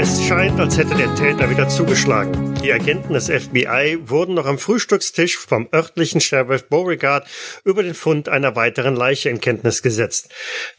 [0.00, 2.54] Es scheint, als hätte der Täter wieder zugeschlagen.
[2.62, 7.26] Die Agenten des FBI wurden noch am Frühstückstisch vom örtlichen Sheriff Beauregard
[7.64, 10.28] über den Fund einer weiteren Leiche in Kenntnis gesetzt.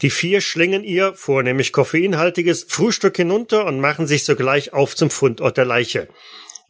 [0.02, 5.58] Die vier schlingen ihr, vornehmlich koffeinhaltiges, Frühstück hinunter und machen sich sogleich auf zum Fundort
[5.58, 6.08] der Leiche.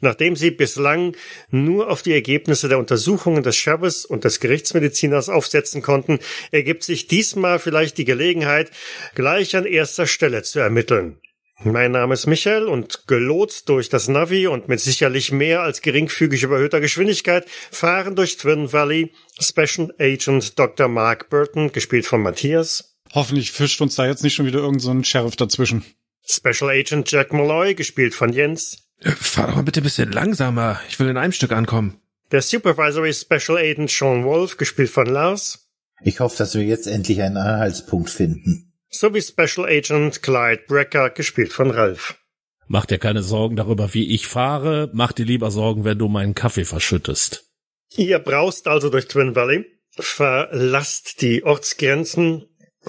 [0.01, 1.15] Nachdem sie bislang
[1.51, 6.17] nur auf die Ergebnisse der Untersuchungen des Sheriffs und des Gerichtsmediziners aufsetzen konnten,
[6.49, 8.71] ergibt sich diesmal vielleicht die Gelegenheit,
[9.13, 11.21] gleich an erster Stelle zu ermitteln.
[11.61, 16.43] Mein Name ist Michael und gelotst durch das Navi und mit sicherlich mehr als geringfügig
[16.43, 20.87] überhöhter Geschwindigkeit fahren durch Twin Valley Special Agent Dr.
[20.87, 22.95] Mark Burton, gespielt von Matthias.
[23.13, 25.83] Hoffentlich fischt uns da jetzt nicht schon wieder irgendein so Sheriff dazwischen.
[26.25, 28.77] Special Agent Jack Malloy, gespielt von Jens.
[29.01, 30.79] Fahr doch mal bitte ein bisschen langsamer.
[30.87, 31.99] Ich will in einem Stück ankommen.
[32.31, 35.67] Der Supervisory Special Agent Sean Wolf, gespielt von Lars.
[36.03, 41.53] Ich hoffe, dass wir jetzt endlich einen Anhaltspunkt finden sowie Special Agent Clyde Brecker, gespielt
[41.53, 42.15] von Ralph.
[42.67, 44.89] Mach dir keine Sorgen darüber, wie ich fahre.
[44.93, 47.45] Mach dir lieber Sorgen, wenn du meinen Kaffee verschüttest.
[47.95, 49.65] Ihr braust also durch Twin Valley,
[49.97, 52.45] verlasst die Ortsgrenzen,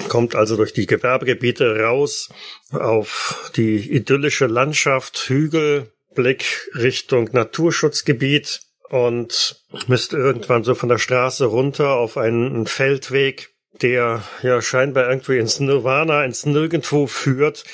[0.08, 2.28] kommt also durch die Gewerbegebiete raus
[2.72, 11.46] auf die idyllische Landschaft, Hügel, Blick Richtung Naturschutzgebiet und müsst irgendwann so von der Straße
[11.46, 17.64] runter auf einen Feldweg der ja scheinbar irgendwie ins Nirvana, ins Nirgendwo führt.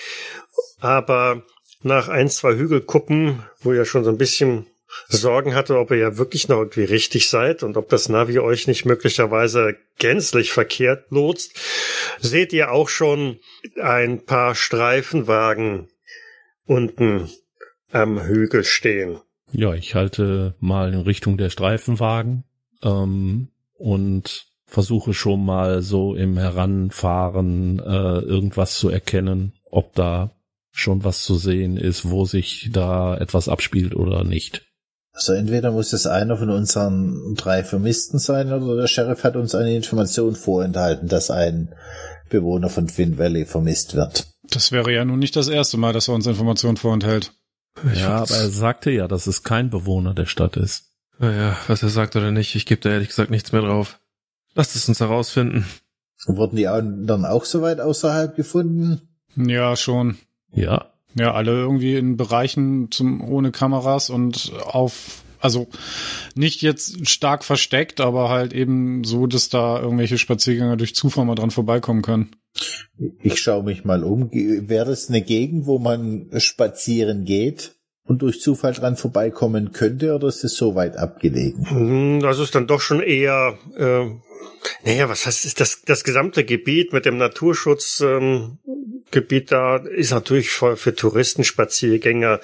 [0.81, 1.43] Aber
[1.83, 4.67] nach ein, zwei Hügelkuppen, wo ihr schon so ein bisschen
[5.09, 8.67] Sorgen hatte, ob ihr ja wirklich noch irgendwie richtig seid und ob das Navi euch
[8.67, 11.59] nicht möglicherweise gänzlich verkehrt lotst,
[12.21, 13.39] seht ihr auch schon
[13.81, 15.89] ein paar Streifenwagen
[16.65, 17.31] unten
[17.93, 19.21] am Hügel stehen.
[19.53, 22.45] Ja, ich halte mal in Richtung der Streifenwagen
[22.83, 30.33] ähm, und versuche schon mal so im Heranfahren äh, irgendwas zu erkennen, ob da
[30.73, 34.63] schon was zu sehen ist, wo sich da etwas abspielt oder nicht.
[35.13, 39.55] Also entweder muss es einer von unseren drei Vermissten sein oder der Sheriff hat uns
[39.55, 41.75] eine Information vorenthalten, dass ein
[42.29, 44.27] Bewohner von Twin Valley vermisst wird.
[44.51, 47.33] Das wäre ja nun nicht das erste Mal, dass er uns Informationen vorenthält.
[47.93, 50.93] Ich ja, aber er sagte ja, dass es kein Bewohner der Stadt ist.
[51.19, 53.99] Naja, was er sagt oder nicht, ich gebe da ehrlich gesagt nichts mehr drauf.
[54.57, 55.67] Lasst es uns herausfinden.
[56.27, 59.03] Wurden die anderen auch so weit außerhalb gefunden?
[59.37, 60.17] Ja, schon.
[60.53, 60.87] Ja.
[61.15, 65.69] Ja, alle irgendwie in Bereichen zum, ohne Kameras und auf, also
[66.35, 71.35] nicht jetzt stark versteckt, aber halt eben so, dass da irgendwelche Spaziergänger durch Zufall mal
[71.35, 72.31] dran vorbeikommen können.
[73.23, 74.31] Ich schaue mich mal um.
[74.33, 77.77] Wäre das eine Gegend, wo man spazieren geht?
[78.07, 81.69] und durch Zufall dran vorbeikommen könnte oder ist es so weit abgelegen?
[81.69, 84.07] Hm, das ist dann doch schon eher äh,
[84.85, 88.53] naja, was heißt, ist das, das gesamte Gebiet mit dem Naturschutzgebiet
[89.43, 92.41] ähm, da ist natürlich für, für Touristen, Spaziergänger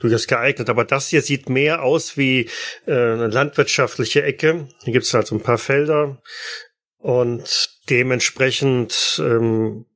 [0.00, 0.68] durchaus geeignet.
[0.68, 2.48] Aber das hier sieht mehr aus wie
[2.86, 4.68] äh, eine landwirtschaftliche Ecke.
[4.84, 6.20] Hier gibt's halt so ein paar Felder
[6.98, 9.86] und dementsprechend ähm,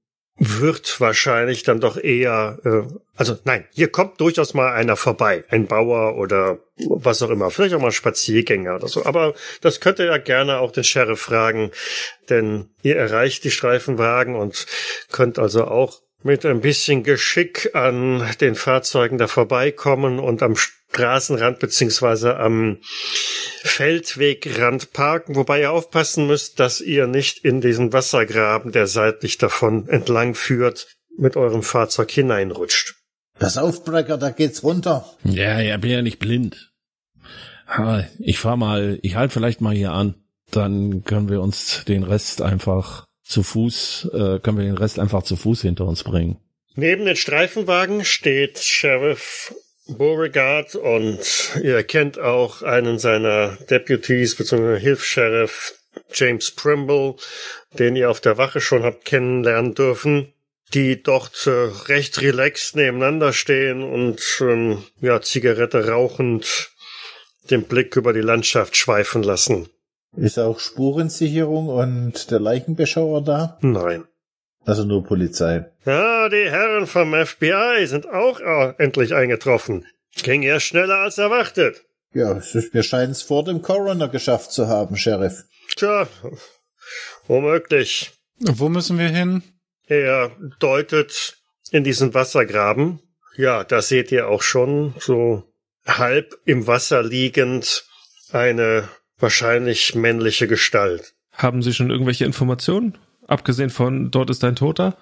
[0.42, 5.66] wird wahrscheinlich dann doch eher, äh, also nein, hier kommt durchaus mal einer vorbei, ein
[5.66, 9.04] Bauer oder was auch immer, vielleicht auch mal Spaziergänger oder so.
[9.04, 11.72] Aber das könnt ihr ja gerne auch den Sheriff fragen,
[12.30, 14.66] denn ihr erreicht die Streifenwagen und
[15.12, 20.56] könnt also auch mit ein bisschen Geschick an den Fahrzeugen da vorbeikommen und am
[20.92, 22.78] Straßenrand beziehungsweise am
[23.62, 29.88] Feldwegrand parken, wobei ihr aufpassen müsst, dass ihr nicht in diesen Wassergraben, der seitlich davon
[29.88, 32.96] entlang führt, mit eurem Fahrzeug hineinrutscht.
[33.38, 35.06] Das Aufbrecker, da geht's runter.
[35.24, 36.72] Ja, ja, bin ja nicht blind.
[38.18, 40.14] Ich fahr mal, ich halte vielleicht mal hier an.
[40.50, 45.22] Dann können wir uns den Rest einfach zu Fuß, äh, können wir den Rest einfach
[45.22, 46.38] zu Fuß hinter uns bringen.
[46.75, 49.54] Neben den Streifenwagen steht Sheriff
[49.96, 51.19] Beauregard und
[51.62, 54.78] ihr kennt auch einen seiner Deputies bzw.
[54.78, 55.75] Hilfs-Sheriff
[56.12, 57.16] James Primble,
[57.78, 60.32] den ihr auf der Wache schon habt kennenlernen dürfen,
[60.75, 66.70] die dort äh, recht relaxed nebeneinander stehen und ähm, ja Zigarette rauchend
[67.50, 69.69] den Blick über die Landschaft schweifen lassen.
[70.16, 73.58] Ist auch Spurensicherung und der Leichenbeschauer da?
[73.62, 74.04] Nein.
[74.64, 75.64] Also nur Polizei.
[75.84, 79.86] Ja, die Herren vom FBI sind auch äh, endlich eingetroffen.
[80.22, 81.84] Ging ja schneller als erwartet.
[82.12, 82.40] Ja,
[82.72, 85.44] wir scheinen es vor dem Coroner geschafft zu haben, Sheriff.
[85.76, 86.08] Tja,
[87.26, 88.12] womöglich.
[88.40, 89.42] Wo müssen wir hin?
[89.86, 91.36] Er deutet
[91.70, 93.00] in diesen Wassergraben.
[93.36, 95.44] Ja, da seht ihr auch schon so
[95.86, 97.84] halb im Wasser liegend
[98.32, 101.14] eine wahrscheinlich männliche Gestalt.
[101.32, 102.98] Haben Sie schon irgendwelche Informationen?
[103.31, 104.97] Abgesehen von dort ist ein Toter?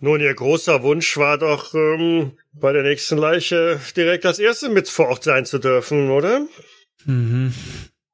[0.00, 4.90] Nun, Ihr großer Wunsch war doch, ähm, bei der nächsten Leiche direkt als Erste mit
[4.90, 6.46] vor Ort sein zu dürfen, oder?
[7.06, 7.54] Mhm.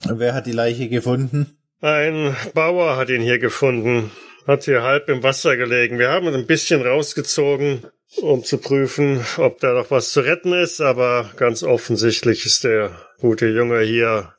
[0.09, 1.59] Wer hat die Leiche gefunden?
[1.81, 4.13] Ein Bauer hat ihn hier gefunden.
[4.47, 5.99] Hat hier halb im Wasser gelegen.
[5.99, 7.83] Wir haben ihn ein bisschen rausgezogen,
[8.19, 12.93] um zu prüfen, ob da noch was zu retten ist, aber ganz offensichtlich ist der
[13.19, 14.33] gute Junge hier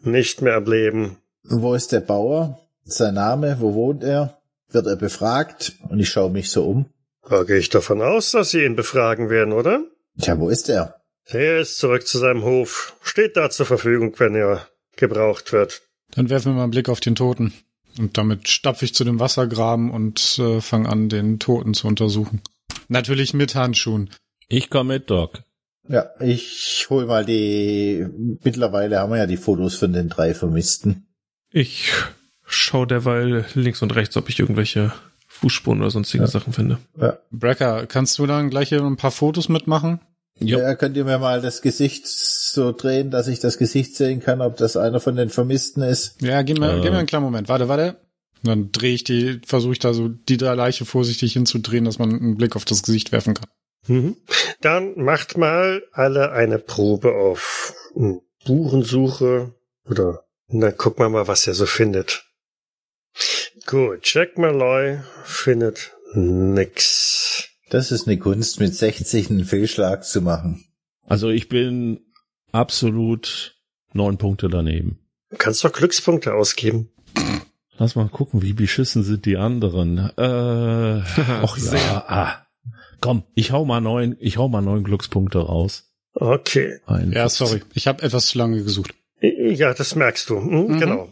[0.00, 1.16] nicht mehr am Leben.
[1.42, 2.60] Wo ist der Bauer?
[2.84, 3.56] Sein Name?
[3.58, 4.38] Wo wohnt er?
[4.74, 5.76] Wird er befragt?
[5.88, 6.86] Und ich schaue mich so um.
[7.28, 9.84] Da gehe ich davon aus, dass Sie ihn befragen werden, oder?
[10.20, 11.00] Tja, wo ist er?
[11.26, 12.96] Er ist zurück zu seinem Hof.
[13.02, 15.82] Steht da zur Verfügung, wenn er gebraucht wird.
[16.10, 17.54] Dann werfen wir mal einen Blick auf den Toten.
[17.98, 22.42] Und damit stapfe ich zu dem Wassergraben und äh, fange an, den Toten zu untersuchen.
[22.88, 24.10] Natürlich mit Handschuhen.
[24.48, 25.42] Ich komme mit, Doc.
[25.88, 28.06] Ja, ich hol mal die.
[28.42, 31.06] Mittlerweile haben wir ja die Fotos von den drei Vermissten.
[31.50, 31.92] Ich
[32.54, 34.92] schau derweil links und rechts, ob ich irgendwelche
[35.28, 36.30] Fußspuren oder sonstige Ja.
[36.30, 36.78] Sachen finde.
[37.00, 37.18] Ja.
[37.30, 40.00] Brecker, kannst du dann gleich hier ein paar Fotos mitmachen?
[40.40, 40.58] Ja.
[40.58, 44.40] Ja, könnt ihr mir mal das Gesicht so drehen, dass ich das Gesicht sehen kann,
[44.40, 46.20] ob das einer von den Vermissten ist?
[46.22, 46.80] Ja, gib mir, Äh.
[46.80, 47.48] gib mir einen kleinen Moment.
[47.48, 47.96] Warte, warte.
[48.42, 51.98] Und dann drehe ich die, versuche ich da so die da Leiche vorsichtig hinzudrehen, dass
[51.98, 53.46] man einen Blick auf das Gesicht werfen kann.
[53.86, 54.16] Mhm.
[54.60, 57.74] Dann macht mal alle eine Probe auf
[58.42, 59.54] Spurensuche
[59.88, 62.24] oder na guck mal mal, was er so findet.
[63.66, 67.48] Gut, Jack Malloy findet nix.
[67.70, 70.64] Das ist eine Kunst, mit 60 einen Fehlschlag zu machen.
[71.06, 72.00] Also ich bin
[72.52, 73.56] absolut
[73.92, 74.98] neun Punkte daneben.
[75.30, 76.90] Du kannst doch Glückspunkte ausgeben.
[77.76, 79.98] Lass mal gucken, wie beschissen sind die anderen.
[80.16, 82.46] Äh, ach ja, ah.
[83.00, 85.90] Komm, ich hau mal neun, ich hau mal neun Glückspunkte raus.
[86.14, 86.78] Okay.
[86.86, 87.62] Ein Ja, sorry.
[87.74, 88.94] Ich habe etwas zu lange gesucht.
[89.20, 90.36] Ja, das merkst du.
[90.36, 90.78] Hm, Mhm.
[90.80, 91.08] Genau.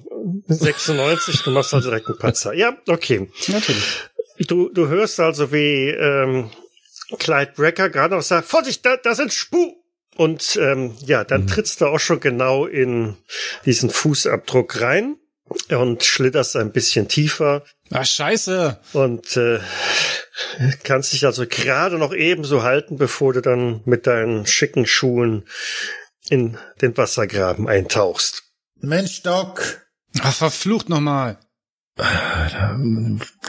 [0.55, 2.53] 96, du machst also direkt einen Patzer.
[2.53, 3.31] Ja, okay.
[3.49, 3.85] Natürlich.
[4.39, 6.51] Du, du hörst also, wie ähm,
[7.19, 9.75] Clyde Brecker gerade noch sagt, Vorsicht, da, da sind Spu!
[10.17, 13.17] Und ähm, ja, dann trittst du auch schon genau in
[13.65, 15.17] diesen Fußabdruck rein
[15.71, 18.79] und schlitterst ein bisschen tiefer Ach, scheiße.
[18.93, 19.61] und äh,
[20.83, 25.47] kannst dich also gerade noch ebenso halten, bevor du dann mit deinen schicken Schuhen
[26.29, 28.45] in den Wassergraben eintauchst.
[28.81, 29.82] Mensch, Doc!
[30.21, 31.39] Ach, verflucht nochmal.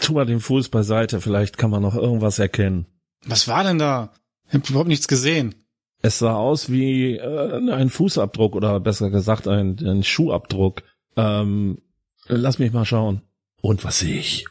[0.01, 2.85] Tu mal den Fuß beiseite, vielleicht kann man noch irgendwas erkennen.
[3.25, 4.13] Was war denn da?
[4.47, 5.55] Ich hab überhaupt nichts gesehen.
[6.01, 10.83] Es sah aus wie äh, ein Fußabdruck oder besser gesagt ein, ein Schuhabdruck.
[11.15, 11.81] Ähm,
[12.27, 13.21] lass mich mal schauen.
[13.61, 14.45] Und was sehe ich?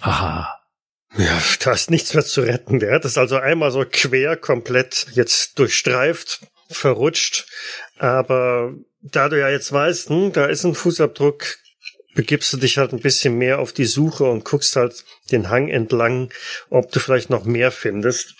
[0.00, 0.60] Haha.
[1.16, 2.80] Ja, da ist nichts mehr zu retten.
[2.80, 7.46] Der hat es also einmal so quer komplett jetzt durchstreift, verrutscht.
[7.98, 11.58] Aber da du ja jetzt weißt, hm, da ist ein Fußabdruck,
[12.14, 15.68] begibst du dich halt ein bisschen mehr auf die Suche und guckst halt den Hang
[15.68, 16.30] entlang,
[16.68, 18.34] ob du vielleicht noch mehr findest.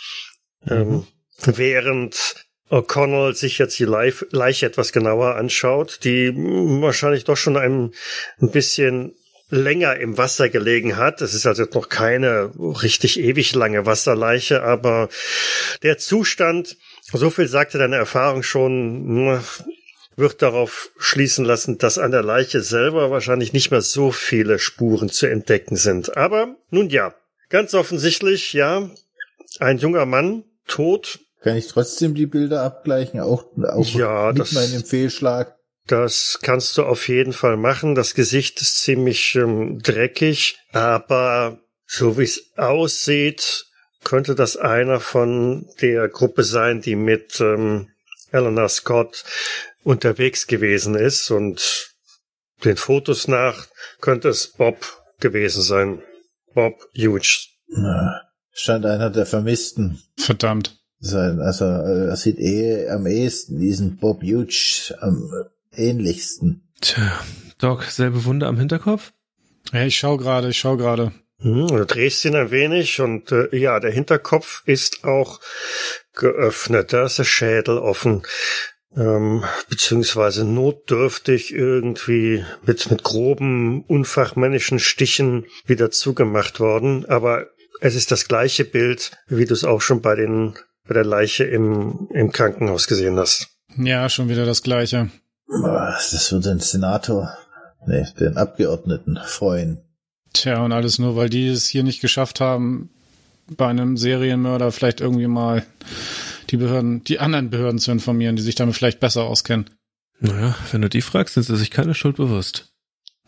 [0.69, 1.07] Ähm,
[1.45, 7.93] während O'Connell sich jetzt die Leiche etwas genauer anschaut, die hm, wahrscheinlich doch schon ein,
[8.41, 9.15] ein bisschen
[9.51, 11.21] länger im Wasser gelegen hat.
[11.23, 15.08] Es ist also noch keine richtig ewig lange Wasserleiche, aber
[15.82, 16.77] der Zustand,
[17.13, 19.41] so viel sagte deine Erfahrung schon, hm,
[20.17, 25.08] wird darauf schließen lassen, dass an der Leiche selber wahrscheinlich nicht mehr so viele Spuren
[25.08, 26.17] zu entdecken sind.
[26.17, 27.14] Aber nun ja,
[27.48, 28.90] ganz offensichtlich, ja,
[29.58, 34.52] ein junger Mann, tot, Kann ich trotzdem die Bilder abgleichen, auch, auch Ja, mit das-
[34.52, 35.56] meinem Fehlschlag?
[35.86, 37.94] Das kannst du auf jeden Fall machen.
[37.94, 43.64] Das Gesicht ist ziemlich ähm, dreckig, aber so wie es aussieht,
[44.05, 47.88] könnte das einer von der Gruppe sein, die mit ähm,
[48.31, 49.24] Eleanor Scott
[49.82, 51.31] unterwegs gewesen ist.
[51.31, 51.94] Und
[52.65, 53.67] den Fotos nach
[54.01, 56.03] könnte es Bob gewesen sein.
[56.55, 57.46] Bob Huge.
[57.69, 58.20] Na,
[58.53, 60.77] Scheint einer der Vermissten Verdammt.
[60.99, 61.41] sein.
[61.41, 65.31] Also äh, er sieht eh am ehesten diesen Bob Huge am
[65.72, 66.69] ähnlichsten.
[66.81, 67.20] Tja,
[67.58, 69.13] Doc, selbe Wunde am Hinterkopf?
[69.72, 71.13] Ja, ich schau gerade, ich schau gerade.
[71.39, 75.41] Hm, Du drehst ihn ein wenig und äh, ja, der Hinterkopf ist auch
[76.15, 76.93] geöffnet.
[76.93, 78.22] Da ist der Schädel offen.
[78.97, 87.06] Ähm, beziehungsweise notdürftig irgendwie mit, mit groben, unfachmännischen Stichen wieder zugemacht worden.
[87.06, 87.47] Aber
[87.81, 90.55] es ist das gleiche Bild, wie du es auch schon bei den,
[90.89, 93.49] bei der Leiche im, im Krankenhaus gesehen hast.
[93.77, 95.11] Ja, schon wieder das Gleiche.
[95.47, 97.37] Das wird den Senator,
[97.87, 99.82] nee, den Abgeordneten freuen.
[100.32, 102.91] Tja, und alles nur, weil die es hier nicht geschafft haben,
[103.56, 105.65] bei einem Serienmörder vielleicht irgendwie mal
[106.51, 109.71] die Behörden, die anderen Behörden zu informieren, die sich damit vielleicht besser auskennen.
[110.21, 112.73] Naja, wenn du die fragst, sind sie sich keine Schuld bewusst.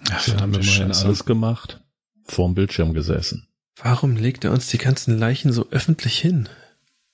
[0.00, 1.06] Ach, Wir haben verdammte immerhin Scheiße.
[1.06, 1.80] alles gemacht.
[2.24, 3.48] Vorm Bildschirm gesessen.
[3.82, 6.48] Warum legt er uns die ganzen Leichen so öffentlich hin?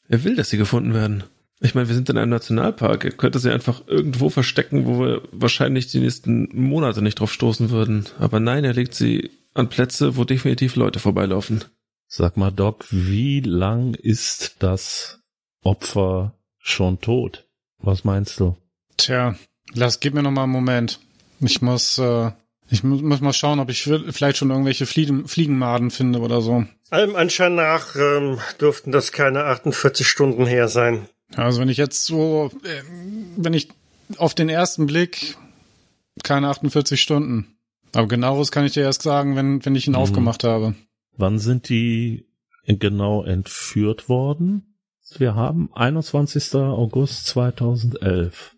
[0.08, 1.24] Er will, dass sie gefunden werden.
[1.60, 3.04] Ich meine, wir sind in einem Nationalpark.
[3.04, 7.70] Er könnte sie einfach irgendwo verstecken, wo wir wahrscheinlich die nächsten Monate nicht drauf stoßen
[7.70, 8.06] würden.
[8.18, 11.64] Aber nein, er legt sie an Plätze, wo definitiv Leute vorbeilaufen.
[12.06, 15.17] Sag mal, Doc, wie lang ist das
[15.62, 17.46] Opfer schon tot?
[17.78, 18.56] Was meinst du?
[18.96, 19.36] Tja,
[19.72, 21.00] lass, gib mir noch mal einen Moment.
[21.40, 22.32] Ich muss, äh,
[22.68, 26.64] ich muss, muss mal schauen, ob ich vielleicht schon irgendwelche Fliegen, Fliegenmaden finde oder so.
[26.90, 31.08] Allem Anschein nach ähm, dürften das keine 48 Stunden her sein.
[31.36, 32.82] Also wenn ich jetzt so, äh,
[33.36, 33.68] wenn ich
[34.16, 35.36] auf den ersten Blick
[36.22, 37.58] keine 48 Stunden.
[37.94, 39.98] Aber genaueres kann ich dir erst sagen, wenn, wenn ich ihn mhm.
[39.98, 40.74] aufgemacht habe.
[41.16, 42.26] Wann sind die
[42.66, 44.67] genau entführt worden?
[45.16, 46.54] Wir haben 21.
[46.54, 48.56] August 2011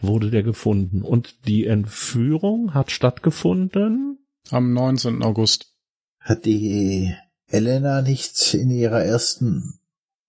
[0.00, 1.02] wurde der gefunden.
[1.02, 4.18] Und die Entführung hat stattgefunden?
[4.50, 5.22] Am 19.
[5.22, 5.72] August.
[6.20, 7.14] Hat die
[7.48, 9.78] Elena nicht in ihrer ersten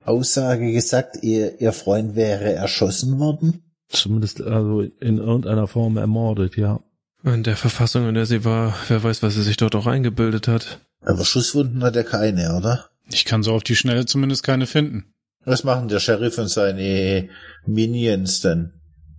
[0.03, 3.63] Aussage gesagt, ihr, ihr Freund wäre erschossen worden?
[3.89, 6.81] Zumindest also in irgendeiner Form ermordet, ja.
[7.23, 10.47] In der Verfassung, in der sie war, wer weiß, was sie sich dort auch eingebildet
[10.47, 10.79] hat.
[11.01, 12.89] Aber Schusswunden hat er keine, oder?
[13.09, 15.13] Ich kann so auf die Schnelle zumindest keine finden.
[15.47, 17.29] Was machen der Sheriff und seine
[17.65, 18.73] Minions denn?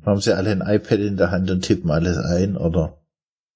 [0.04, 2.99] Haben sie alle ein iPad in der Hand und tippen alles ein, oder?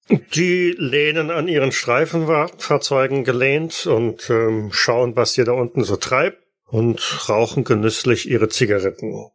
[0.09, 6.39] Die lehnen an ihren Streifenfahrzeugen gelehnt und ähm, schauen, was ihr da unten so treibt
[6.65, 9.29] und rauchen genüsslich ihre Zigaretten.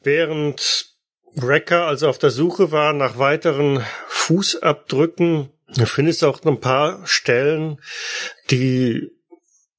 [0.00, 0.94] Während
[1.34, 5.48] Wrecker also auf der Suche war nach weiteren Fußabdrücken,
[5.84, 7.80] findest du auch ein paar Stellen,
[8.52, 9.10] die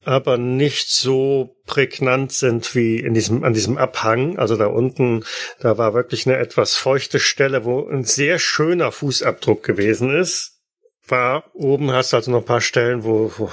[0.06, 4.38] aber nicht so prägnant sind wie in diesem, an diesem Abhang.
[4.38, 5.26] Also da unten,
[5.60, 10.60] da war wirklich eine etwas feuchte Stelle, wo ein sehr schöner Fußabdruck gewesen ist.
[11.08, 13.50] War oben hast du also noch ein paar Stellen, wo, wo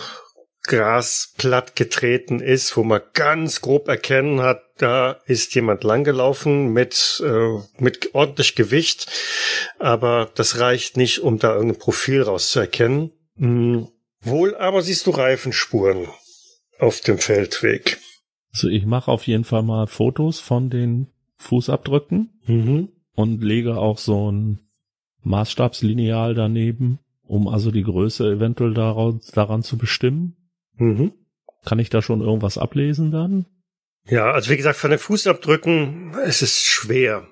[0.64, 7.22] Gras platt getreten ist, wo man ganz grob erkennen hat, da ist jemand langgelaufen mit,
[7.24, 9.06] äh, mit ordentlich Gewicht,
[9.78, 13.12] aber das reicht nicht, um da irgendein Profil rauszuerkennen.
[13.36, 13.88] Hm.
[14.20, 16.08] Wohl aber siehst du Reifenspuren
[16.82, 17.98] auf dem Feldweg.
[18.52, 22.88] Also ich mache auf jeden Fall mal Fotos von den Fußabdrücken mhm.
[23.14, 24.58] und lege auch so ein
[25.22, 30.36] Maßstabslineal daneben, um also die Größe eventuell daran, daran zu bestimmen.
[30.74, 31.12] Mhm.
[31.64, 33.46] Kann ich da schon irgendwas ablesen dann?
[34.08, 37.28] Ja, also wie gesagt, von den Fußabdrücken, es ist schwer.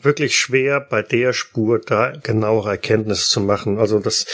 [0.00, 3.78] Wirklich schwer, bei der Spur da genauere Erkenntnisse zu machen.
[3.78, 4.26] Also das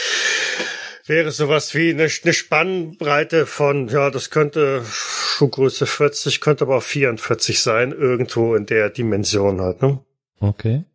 [1.09, 6.83] wäre sowas wie eine, eine Spannbreite von, ja, das könnte Schuhgröße 40, könnte aber auch
[6.83, 9.99] 44 sein, irgendwo in der Dimension halt, ne?
[10.39, 10.85] Okay.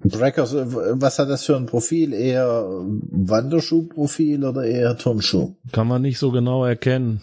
[0.00, 2.12] Breckers, was hat das für ein Profil?
[2.12, 5.56] Eher Wanderschuhprofil oder eher Turnschuh?
[5.72, 7.20] Kann man nicht so genau erkennen.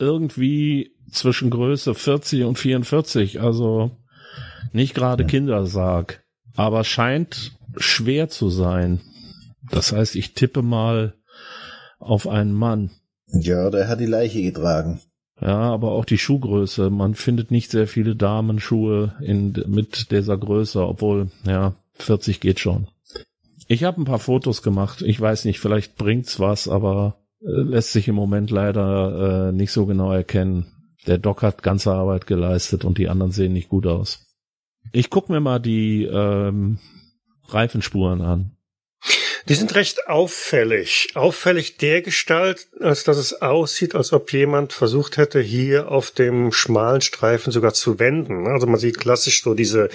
[0.00, 3.92] Irgendwie zwischen Größe 40 und 44, also
[4.72, 5.28] nicht gerade ja.
[5.28, 6.24] Kindersarg,
[6.56, 9.00] aber scheint schwer zu sein.
[9.70, 11.14] Das heißt, ich tippe mal
[11.98, 12.90] auf einen Mann.
[13.28, 15.00] Ja, der hat die Leiche getragen.
[15.40, 16.90] Ja, aber auch die Schuhgröße.
[16.90, 22.88] Man findet nicht sehr viele Damenschuhe in, mit dieser Größe, obwohl, ja, 40 geht schon.
[23.68, 25.02] Ich habe ein paar Fotos gemacht.
[25.02, 29.72] Ich weiß nicht, vielleicht bringt's was, aber äh, lässt sich im Moment leider äh, nicht
[29.72, 30.66] so genau erkennen.
[31.06, 34.26] Der Doc hat ganze Arbeit geleistet und die anderen sehen nicht gut aus.
[34.92, 36.78] Ich guck mir mal die ähm,
[37.48, 38.55] Reifenspuren an.
[39.48, 41.10] Die sind recht auffällig.
[41.14, 46.50] Auffällig der Gestalt, als dass es aussieht, als ob jemand versucht hätte, hier auf dem
[46.50, 48.48] schmalen Streifen sogar zu wenden.
[48.48, 49.88] Also man sieht klassisch so diese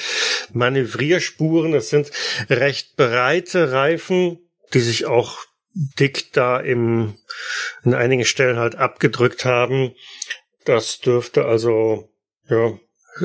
[0.53, 1.73] Manövrierspuren.
[1.73, 2.11] Es sind
[2.49, 4.39] recht breite Reifen,
[4.73, 5.39] die sich auch
[5.73, 7.15] dick da im,
[7.83, 9.93] in einigen Stellen halt abgedrückt haben.
[10.63, 12.09] Das dürfte also,
[12.47, 12.77] ja,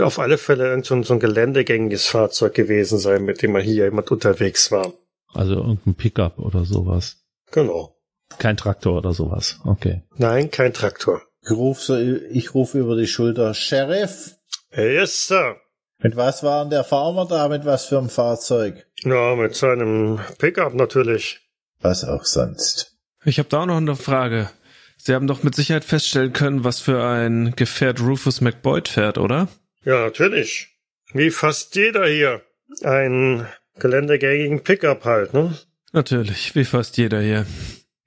[0.02, 4.72] auf alle Fälle so ein, geländegängiges Fahrzeug gewesen sein, mit dem mal hier jemand unterwegs
[4.72, 4.92] war.
[5.32, 7.24] Also irgendein Pickup oder sowas.
[7.52, 7.96] Genau.
[8.38, 9.60] Kein Traktor oder sowas.
[9.64, 10.02] Okay.
[10.16, 11.22] Nein, kein Traktor.
[11.42, 14.36] Ich rufe, ich rufe über die Schulter, Sheriff!
[14.74, 15.56] Yes, Sir.
[15.98, 17.48] Mit was war denn der Farmer da?
[17.48, 18.86] Mit was für einem Fahrzeug?
[18.98, 21.40] Ja, mit seinem Pickup natürlich.
[21.80, 22.96] Was auch sonst.
[23.24, 24.50] Ich habe da auch noch eine Frage.
[24.96, 29.48] Sie haben doch mit Sicherheit feststellen können, was für ein Gefährt Rufus McBoyd fährt, oder?
[29.84, 30.68] Ja, natürlich.
[31.12, 32.42] Wie fast jeder hier.
[32.82, 33.46] Ein
[33.78, 35.56] geländegängigen Pickup halt, ne?
[35.92, 37.46] Natürlich, wie fast jeder hier.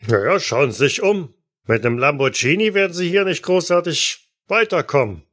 [0.07, 1.33] Naja, schauen Sie sich um.
[1.67, 5.23] Mit einem Lamborghini werden Sie hier nicht großartig weiterkommen.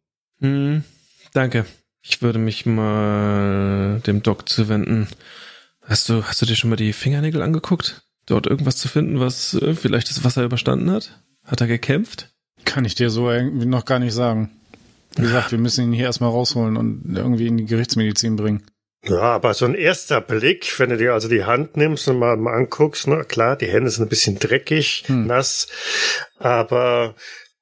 [0.40, 0.84] Hm,
[1.32, 1.64] danke.
[2.02, 5.08] Ich würde mich mal dem Doc zuwenden.
[5.82, 8.02] Hast du, hast du dir schon mal die Fingernägel angeguckt?
[8.26, 11.22] Dort irgendwas zu finden, was äh, vielleicht das Wasser überstanden hat?
[11.44, 12.30] Hat er gekämpft?
[12.64, 14.50] Kann ich dir so irgendwie noch gar nicht sagen.
[15.16, 18.66] Wie gesagt, wir müssen ihn hier erstmal rausholen und irgendwie in die Gerichtsmedizin bringen.
[19.08, 22.36] Ja, aber so ein erster Blick, wenn du dir also die Hand nimmst und mal,
[22.36, 25.26] mal anguckst, ne, klar, die Hände sind ein bisschen dreckig, Hm.
[25.26, 25.68] nass,
[26.38, 27.14] aber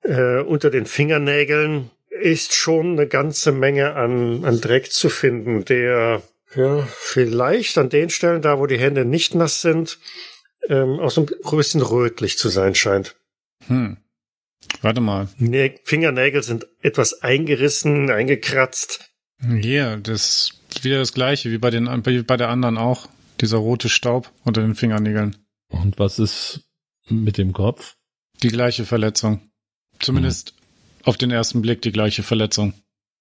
[0.02, 6.22] äh, unter den Fingernägeln ist schon eine ganze Menge an, an Dreck zu finden, der
[6.54, 9.98] ja vielleicht an den Stellen, da wo die Hände nicht nass sind,
[10.68, 13.16] ähm, auch so ein bisschen rötlich zu sein scheint.
[13.66, 13.96] Hm.
[14.80, 15.28] Warte mal.
[15.38, 19.10] Nä Fingernägel sind etwas eingerissen, eingekratzt.
[19.60, 23.08] Hier, das ist wieder das gleiche wie bei den wie bei der anderen auch.
[23.40, 25.36] Dieser rote Staub unter den Fingernägeln.
[25.68, 26.60] Und was ist
[27.08, 27.96] mit dem Kopf?
[28.42, 29.40] Die gleiche Verletzung.
[30.00, 30.54] Zumindest
[31.04, 32.74] auf den ersten Blick die gleiche Verletzung.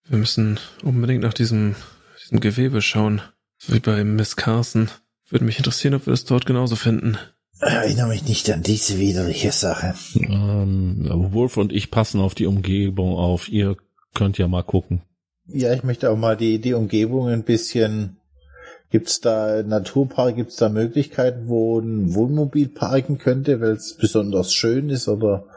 [0.08, 1.76] Wir müssen unbedingt nach diesem,
[2.24, 3.22] diesem Gewebe schauen.
[3.68, 4.90] Wie bei Miss Carson.
[5.30, 7.18] Würde mich interessieren, ob wir das dort genauso finden.
[7.60, 9.96] Erinnere mich nicht an diese widerliche Sache.
[10.16, 13.48] Ähm, Wolf und ich passen auf die Umgebung auf.
[13.48, 13.78] Ihr
[14.14, 15.02] könnt ja mal gucken.
[15.48, 18.18] Ja, ich möchte auch mal die, die Umgebung ein bisschen.
[18.90, 24.90] Gibt's da Naturpark, gibt's da Möglichkeiten, wo ein Wohnmobil parken könnte, weil es besonders schön
[24.90, 25.48] ist oder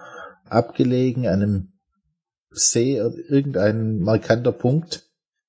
[0.49, 1.73] abgelegen einem
[2.51, 5.07] See oder irgendein markanter Punkt?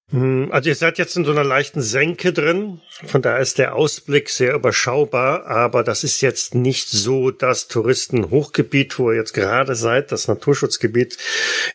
[0.09, 3.75] Hm, Also ihr seid jetzt in so einer leichten Senke drin, von daher ist der
[3.75, 9.75] Ausblick sehr überschaubar, aber das ist jetzt nicht so das Touristenhochgebiet, wo ihr jetzt gerade
[9.75, 11.17] seid, das Naturschutzgebiet,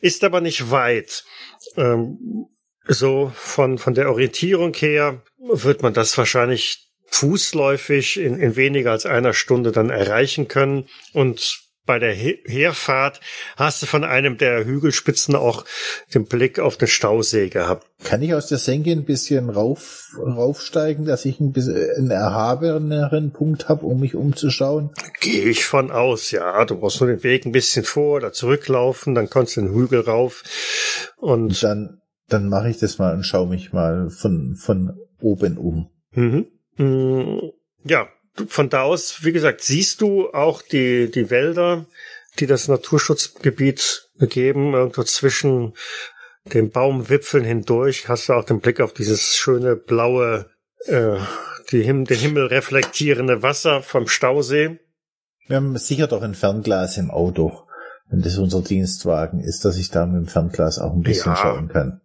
[0.00, 1.24] ist aber nicht weit.
[1.76, 2.46] Ähm,
[2.86, 9.06] so von, von der Orientierung her wird man das wahrscheinlich fußläufig in, in weniger als
[9.06, 10.88] einer Stunde dann erreichen können.
[11.12, 13.20] Und bei der He Herfahrt
[13.56, 15.64] hast du von einem der Hügelspitzen auch
[16.14, 17.86] den Blick auf den Stausee gehabt.
[18.04, 23.32] Kann ich aus der Senke ein bisschen rauf, raufsteigen, dass ich ein bisschen einen erhabeneren
[23.32, 24.90] Punkt habe, um mich umzuschauen?
[25.20, 26.64] Gehe ich von aus, ja.
[26.64, 30.00] Du musst nur den Weg ein bisschen vor oder zurücklaufen, dann kommst du den Hügel
[30.00, 30.42] rauf.
[31.16, 35.58] Und Und dann, dann mache ich das mal und schaue mich mal von, von oben
[35.58, 35.90] um.
[36.12, 36.46] mhm.
[36.78, 37.50] Mm,
[37.84, 38.08] ja,
[38.48, 41.86] von da aus, wie gesagt, siehst du auch die, die Wälder,
[42.38, 45.74] die das Naturschutzgebiet geben, irgendwo zwischen
[46.44, 50.50] den Baumwipfeln hindurch hast du auch den Blick auf dieses schöne blaue,
[50.86, 51.16] äh,
[51.70, 54.80] die Him den Himmel reflektierende Wasser vom Stausee.
[55.46, 57.66] Wir haben sicher doch ein Fernglas im Auto,
[58.08, 61.36] wenn das unser Dienstwagen ist, dass ich da mit dem Fernglas auch ein bisschen Ja.
[61.36, 62.00] schauen kann.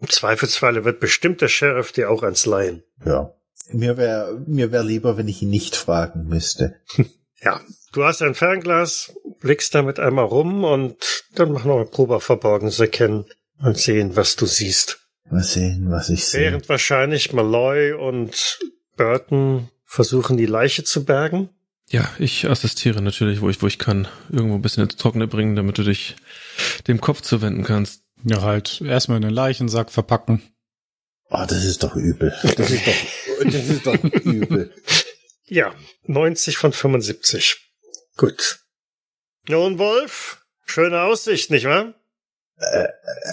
[0.00, 2.82] Im Zweifelsfalle wird bestimmt der Sheriff dir auch eins leihen.
[3.04, 3.34] Ja.
[3.70, 6.76] Mir wäre mir wär lieber, wenn ich ihn nicht fragen müsste.
[7.44, 7.60] Ja,
[7.92, 10.94] du hast ein Fernglas, blickst damit einmal rum und
[11.34, 13.24] dann mach noch eine Probe auf Verborgenes erkennen
[13.58, 15.00] und sehen, was du siehst.
[15.28, 16.42] Mal sehen, was ich sehe.
[16.42, 18.60] Während wahrscheinlich Malloy und
[18.96, 21.48] Burton versuchen, die Leiche zu bergen.
[21.90, 24.08] Ja, ich assistiere natürlich, wo ich, wo ich kann.
[24.30, 26.16] Irgendwo ein bisschen ins Trockene bringen, damit du dich
[26.86, 28.02] dem Kopf zuwenden kannst.
[28.24, 30.42] Ja, halt erstmal in den Leichensack verpacken.
[31.34, 32.34] Oh, das ist doch übel.
[32.42, 34.70] Das ist doch, das ist doch übel.
[35.46, 37.56] Ja, 90 von 75.
[38.18, 38.60] Gut.
[39.48, 41.94] Nun, Wolf, schöne Aussicht, nicht wahr?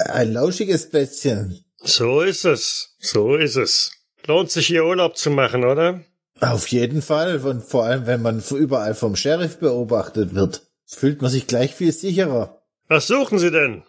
[0.05, 1.65] Ein lauschiges Plätzchen.
[1.77, 2.95] So ist es.
[2.99, 3.91] So ist es.
[4.25, 6.01] Lohnt sich hier Urlaub zu machen, oder?
[6.39, 7.45] Auf jeden Fall.
[7.45, 11.91] Und vor allem, wenn man überall vom Sheriff beobachtet wird, fühlt man sich gleich viel
[11.91, 12.61] sicherer.
[12.87, 13.83] Was suchen Sie denn?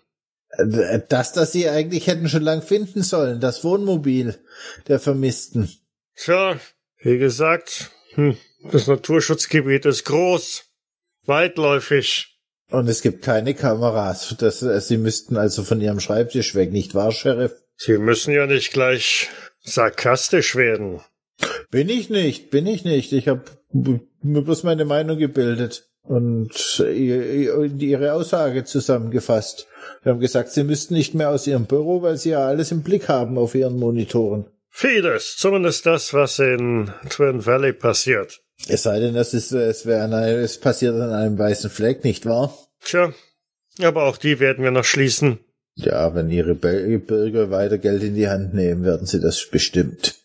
[0.51, 4.39] Äh, Das, das sie eigentlich hätten schon lang finden sollen, das Wohnmobil
[4.89, 5.71] der Vermissten.
[6.17, 6.59] Tja,
[6.99, 8.37] wie gesagt, hm,
[8.71, 10.65] das Naturschutzgebiet ist groß,
[11.27, 12.27] weitläufig.
[12.71, 14.35] Und es gibt keine Kameras.
[14.39, 17.53] Das, äh, sie müssten also von ihrem Schreibtisch weg, nicht wahr, Sheriff?
[17.77, 19.29] Sie müssen ja nicht gleich
[19.63, 21.01] sarkastisch werden.
[21.71, 23.13] Bin ich nicht, bin ich nicht.
[23.13, 29.67] Ich habe mir bloß meine Meinung gebildet und ihr- ihre Aussage zusammengefasst.
[30.03, 32.83] Wir haben gesagt, sie müssten nicht mehr aus ihrem Büro, weil sie ja alles im
[32.83, 34.47] Blick haben auf ihren Monitoren.
[34.71, 38.41] Vieles, zumindest das, was in Twin Valley passiert.
[38.69, 42.27] Es sei denn, es ist, es wäre an es passiert an einem weißen Fleck, nicht
[42.27, 42.57] wahr?
[42.83, 43.13] Tja,
[43.83, 45.39] aber auch die werden wir noch schließen.
[45.77, 50.17] Ja, wenn ihre Bürger weiter Geld in die Hand nehmen, werden sie das bestimmt.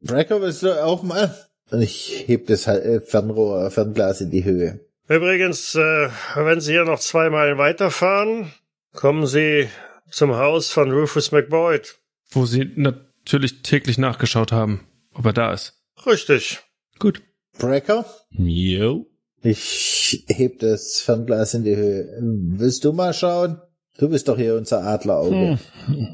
[0.00, 1.34] Brecker, willst du auch mal?
[1.70, 4.80] Und ich heb das äh, Fernrohr, Fernglas in die Höhe.
[5.08, 8.52] Übrigens, äh, wenn Sie hier noch zwei Meilen weiterfahren,
[8.92, 9.68] kommen Sie
[10.10, 11.98] zum Haus von Rufus McBoyd.
[12.30, 15.80] Wo sie natürlich täglich nachgeschaut haben, ob er da ist.
[16.04, 16.60] Richtig.
[16.98, 17.22] Gut.
[17.58, 18.04] Brecker?
[18.30, 19.06] Jo.
[19.42, 22.08] Ich heb das Fernglas in die Höhe.
[22.20, 23.60] Willst du mal schauen?
[23.98, 25.58] Du bist doch hier unser Adlerauge.
[25.86, 26.08] Hm.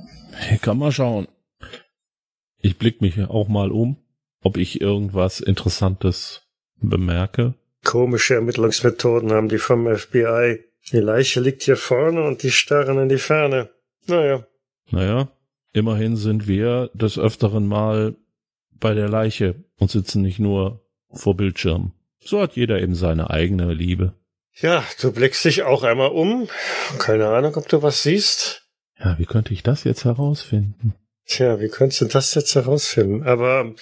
[0.60, 1.28] Kann mal schauen.
[2.58, 3.96] Ich blick mich auch mal um,
[4.40, 6.42] ob ich irgendwas Interessantes
[6.76, 7.54] bemerke.
[7.84, 10.64] Komische Ermittlungsmethoden haben die vom FBI.
[10.92, 13.70] Die Leiche liegt hier vorne und die starren in die Ferne.
[14.06, 14.46] Naja.
[14.90, 15.28] Naja,
[15.72, 18.16] immerhin sind wir des Öfteren mal
[18.72, 21.92] bei der Leiche und sitzen nicht nur vor Bildschirm.
[22.20, 24.14] So hat jeder eben seine eigene Liebe.
[24.54, 26.48] Ja, du blickst dich auch einmal um.
[26.98, 28.66] Keine Ahnung, ob du was siehst.
[28.98, 30.94] Ja, wie könnte ich das jetzt herausfinden?
[31.26, 33.22] Tja, wie könntest du das jetzt herausfinden?
[33.22, 33.72] Aber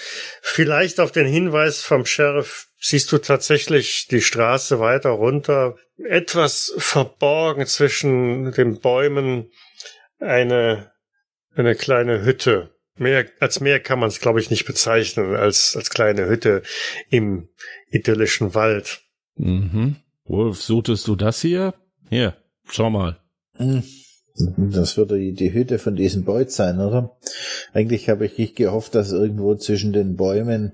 [0.42, 7.66] vielleicht auf den Hinweis vom Sheriff siehst du tatsächlich die Straße weiter runter, etwas verborgen
[7.66, 9.50] zwischen den Bäumen,
[10.18, 10.90] eine,
[11.54, 12.74] eine kleine Hütte.
[12.96, 16.62] Mehr, als mehr kann man es, glaube ich, nicht bezeichnen, als, als kleine Hütte
[17.08, 17.48] im
[17.90, 19.02] idyllischen Wald.
[19.36, 19.96] Mhm.
[20.24, 21.74] Wolf, suchtest du das hier?
[22.08, 22.36] Hier,
[22.68, 23.20] schau mal.
[23.56, 23.82] Hm.
[24.36, 27.16] Das würde die, die Hütte von diesem Beut sein, oder?
[27.72, 30.72] Eigentlich habe ich nicht gehofft, dass irgendwo zwischen den Bäumen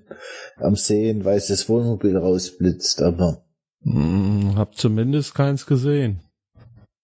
[0.56, 3.44] am See ein weißes Wohnmobil rausblitzt, aber.
[3.82, 6.20] Hm, hab zumindest keins gesehen.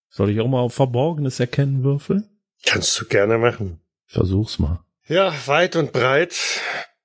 [0.09, 2.29] Soll ich auch mal auf Verborgenes erkennen würfeln?
[2.65, 3.79] Kannst du gerne machen.
[4.05, 4.79] Versuch's mal.
[5.07, 6.35] Ja, weit und breit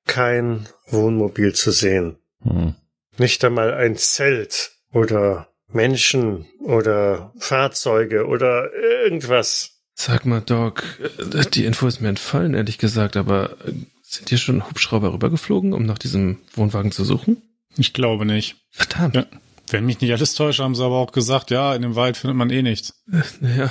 [0.06, 2.18] kein Wohnmobil zu sehen.
[2.42, 2.74] Hm.
[3.16, 9.80] Nicht einmal ein Zelt oder Menschen oder Fahrzeuge oder irgendwas.
[9.94, 14.38] Sag mal, Doc, äh, die Info ist mir entfallen, ehrlich gesagt, aber äh, sind hier
[14.38, 17.42] schon Hubschrauber rübergeflogen, um nach diesem Wohnwagen zu suchen?
[17.76, 18.56] Ich glaube nicht.
[18.70, 19.16] Verdammt.
[19.16, 19.26] Ja.
[19.70, 22.36] Wenn mich nicht alles täuscht, haben sie aber auch gesagt, ja, in dem Wald findet
[22.36, 22.94] man eh nichts.
[23.12, 23.70] Äh, Naja,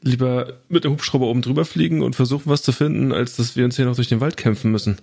[0.00, 3.64] lieber mit dem Hubschrauber oben drüber fliegen und versuchen, was zu finden, als dass wir
[3.64, 5.00] uns hier noch durch den Wald kämpfen müssen.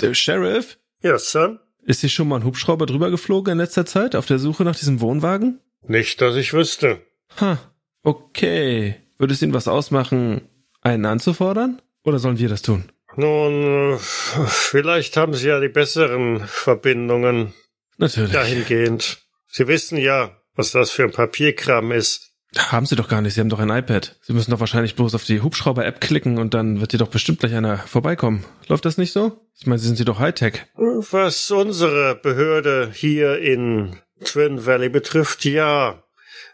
[0.00, 0.78] Der Sheriff?
[1.02, 1.60] Ja, Son?
[1.88, 4.76] Ist hier schon mal ein Hubschrauber drüber geflogen in letzter Zeit auf der Suche nach
[4.76, 5.60] diesem Wohnwagen?
[5.86, 7.00] Nicht, dass ich wüsste.
[7.40, 7.58] Ha,
[8.02, 8.96] okay.
[9.16, 10.42] Würde es Ihnen was ausmachen,
[10.82, 11.80] einen anzufordern?
[12.04, 12.92] Oder sollen wir das tun?
[13.16, 17.54] Nun, äh, vielleicht haben Sie ja die besseren Verbindungen
[17.96, 18.32] Natürlich.
[18.32, 19.26] dahingehend.
[19.46, 22.27] Sie wissen ja, was das für ein Papierkram ist.
[22.58, 24.16] Haben Sie doch gar nicht, Sie haben doch ein iPad.
[24.20, 27.40] Sie müssen doch wahrscheinlich bloß auf die Hubschrauber-App klicken und dann wird hier doch bestimmt
[27.40, 28.44] gleich einer vorbeikommen.
[28.66, 29.40] Läuft das nicht so?
[29.58, 30.66] Ich meine, Sie sind Sie doch Hightech.
[30.76, 36.02] Was unsere Behörde hier in Twin Valley betrifft, ja.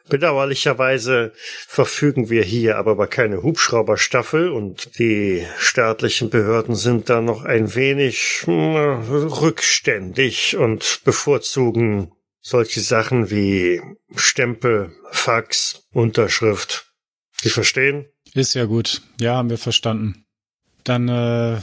[0.08, 1.32] Bedauerlicherweise
[1.66, 7.74] verfügen wir hier aber über keine Hubschrauberstaffel und die staatlichen Behörden sind da noch ein
[7.74, 8.76] wenig hm,
[9.10, 12.12] rückständig und bevorzugen
[12.44, 13.80] solche Sachen wie
[14.14, 16.92] Stempel, Fax, Unterschrift.
[17.40, 18.06] Sie verstehen?
[18.34, 19.02] Ist ja gut.
[19.18, 20.26] Ja, haben wir verstanden.
[20.84, 21.58] Dann äh,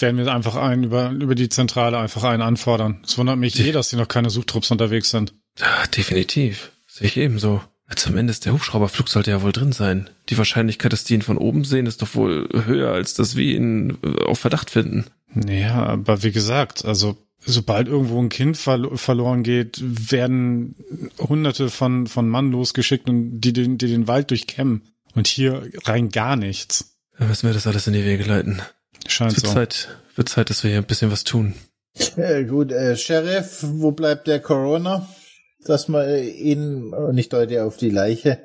[0.00, 3.02] werden wir einfach einen über, über die Zentrale einfach einen anfordern.
[3.04, 5.34] Es wundert mich eh, dass hier noch keine Suchtrupps unterwegs sind.
[5.58, 6.72] Ja, definitiv.
[6.86, 7.62] Sehe ich ebenso.
[7.94, 10.08] Zumindest der Hubschrauberflug sollte ja wohl drin sein.
[10.30, 13.54] Die Wahrscheinlichkeit, dass die ihn von oben sehen, ist doch wohl höher, als dass wir
[13.54, 15.04] ihn äh, auf Verdacht finden.
[15.46, 20.74] Ja, aber wie gesagt, also sobald irgendwo ein Kind verlo verloren geht, werden
[21.18, 24.82] hunderte von, von Mann losgeschickt und die den, die den Wald durchkämmen.
[25.14, 26.96] Und hier rein gar nichts.
[27.18, 28.60] Dann müssen wir das alles in die Wege leiten.
[29.06, 29.54] Scheint Es wird so.
[29.54, 31.54] Zeit, wird Zeit, dass wir hier ein bisschen was tun.
[32.16, 35.08] Ja, gut, äh, Sheriff, wo bleibt der Corona?
[35.64, 38.42] Dass wir äh, ihn, äh, nicht Leute auf die Leiche,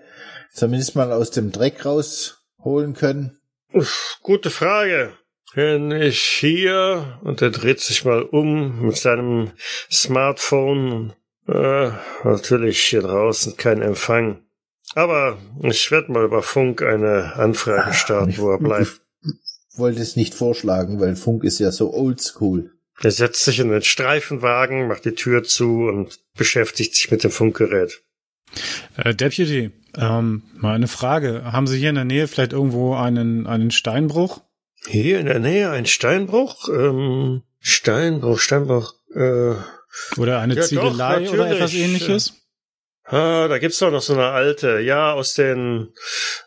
[0.53, 3.39] zumindest mal aus dem Dreck rausholen können.
[3.73, 5.13] Uff, gute Frage.
[5.55, 9.51] Bin ich hier und er dreht sich mal um mit seinem
[9.91, 11.13] Smartphone.
[11.47, 11.89] Äh,
[12.23, 14.43] natürlich hier draußen kein Empfang.
[14.93, 19.01] Aber ich werde mal über Funk eine Anfrage starten, wo er bleibt.
[19.75, 22.71] Wollte es nicht vorschlagen, weil Funk ist ja so oldschool.
[23.01, 27.31] Er setzt sich in den Streifenwagen, macht die Tür zu und beschäftigt sich mit dem
[27.31, 28.03] Funkgerät.
[28.97, 31.51] Äh, Deputy, ähm, mal eine Frage.
[31.51, 34.41] Haben Sie hier in der Nähe vielleicht irgendwo einen, einen Steinbruch?
[34.89, 36.67] Hier in der Nähe ein Steinbruch?
[36.67, 38.95] Ähm, Steinbruch, Steinbruch.
[39.13, 39.53] Äh,
[40.19, 41.57] Oder eine Ja, doch, Ziegelei oder natürlich.
[41.57, 42.33] etwas ähnliches?
[43.03, 45.93] Ah, da gibt's doch noch so eine alte, ja, aus den,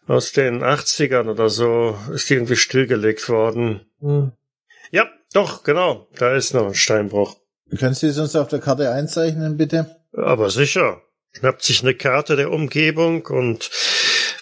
[0.08, 3.86] aus den 80ern oder so, ist die irgendwie stillgelegt worden.
[4.00, 4.32] Hm.
[4.90, 7.36] Ja, doch, genau, da ist noch ein Steinbruch.
[7.78, 9.96] Können Sie es uns auf der Karte einzeichnen, bitte?
[10.12, 11.00] Aber sicher.
[11.32, 13.70] Schnappt sich eine Karte der Umgebung und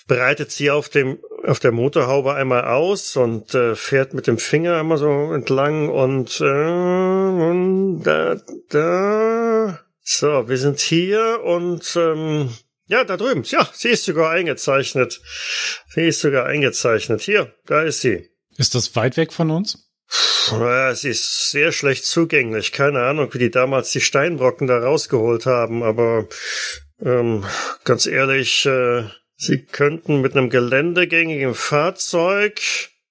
[0.08, 1.18] breitet sie auf dem,
[1.50, 6.40] auf der Motorhaube einmal aus und äh, fährt mit dem Finger einmal so entlang und,
[6.40, 8.36] äh, und da,
[8.70, 9.80] da.
[10.02, 12.50] So, wir sind hier und ähm,
[12.86, 13.42] ja, da drüben.
[13.44, 15.20] Ja, sie ist sogar eingezeichnet.
[15.88, 17.20] Sie ist sogar eingezeichnet.
[17.20, 18.30] Hier, da ist sie.
[18.56, 19.90] Ist das weit weg von uns?
[20.50, 22.72] Ja, sie ist sehr schlecht zugänglich.
[22.72, 26.26] Keine Ahnung, wie die damals die Steinbrocken da rausgeholt haben, aber
[27.00, 27.44] ähm,
[27.84, 29.04] ganz ehrlich, äh,
[29.40, 32.61] sie könnten mit einem geländegängigen Fahrzeug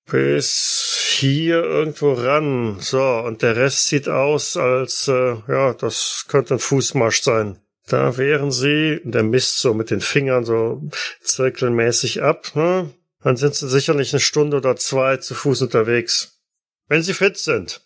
[0.10, 2.78] bis hier irgendwo ran.
[2.80, 7.60] So, und der Rest sieht aus, als äh, ja, das könnte ein Fußmarsch sein.
[7.88, 10.82] da wären sie, der misst so mit den Fingern so
[11.22, 12.92] zirkelmäßig ab, ne?
[13.22, 16.40] Dann sind sie sicherlich eine Stunde oder zwei zu Fuß unterwegs.
[16.88, 17.82] Wenn sie fit sind.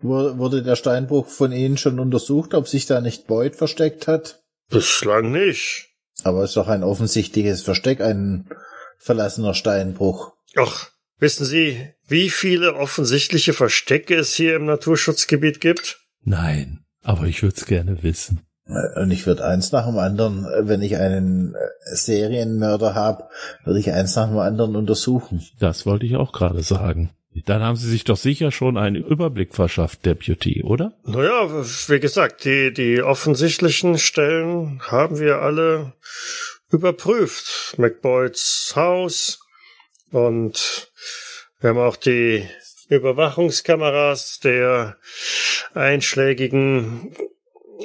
[0.00, 4.40] Wurde der Steinbruch von Ihnen schon untersucht, ob sich da nicht Boyd versteckt hat?
[4.70, 5.87] Bislang nicht.
[6.24, 8.48] Aber es ist doch ein offensichtliches Versteck, ein
[8.98, 10.32] verlassener Steinbruch.
[10.56, 16.00] Ach, wissen Sie, wie viele offensichtliche Verstecke es hier im Naturschutzgebiet gibt?
[16.22, 18.40] Nein, aber ich würde es gerne wissen.
[18.96, 21.54] Und ich würde eins nach dem anderen, wenn ich einen
[21.90, 23.24] Serienmörder habe,
[23.64, 25.42] würde ich eins nach dem anderen untersuchen.
[25.58, 27.10] Das wollte ich auch gerade sagen.
[27.46, 30.92] Dann haben Sie sich doch sicher schon einen Überblick verschafft, Deputy, oder?
[31.04, 35.92] Naja, wie gesagt, die, die offensichtlichen Stellen haben wir alle
[36.70, 37.74] überprüft.
[37.78, 39.40] McBoyds Haus
[40.10, 40.90] und
[41.60, 42.48] wir haben auch die
[42.88, 44.96] Überwachungskameras der
[45.74, 47.14] einschlägigen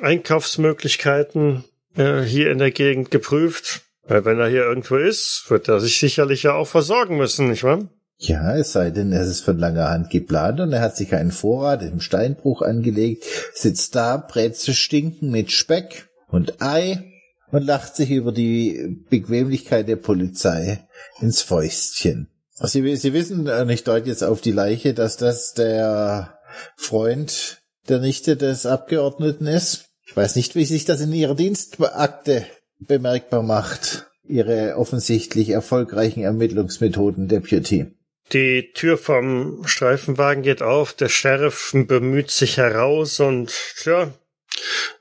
[0.01, 3.81] Einkaufsmöglichkeiten äh, hier in der Gegend geprüft.
[4.05, 7.63] Weil wenn er hier irgendwo ist, wird er sich sicherlich ja auch versorgen müssen, nicht
[7.63, 7.87] wahr?
[8.25, 11.33] Ja, es sei denn, es ist von langer Hand geplant und er hat sich einen
[11.33, 17.03] Vorrat im Steinbruch angelegt, sitzt da, Brezel stinken mit Speck und Ei
[17.51, 20.87] und lacht sich über die Bequemlichkeit der Polizei
[21.19, 22.29] ins Fäustchen.
[22.55, 26.39] Sie, Sie wissen, und ich deute jetzt auf die Leiche, dass das der
[26.77, 29.89] Freund der Nichte des Abgeordneten ist.
[30.07, 32.45] Ich weiß nicht, wie sich das in Ihrer Dienstakte
[32.79, 34.07] bemerkbar macht.
[34.25, 37.91] Ihre offensichtlich erfolgreichen Ermittlungsmethoden, Deputy.
[38.31, 44.13] Die Tür vom Streifenwagen geht auf, der Sheriff bemüht sich heraus und, tja,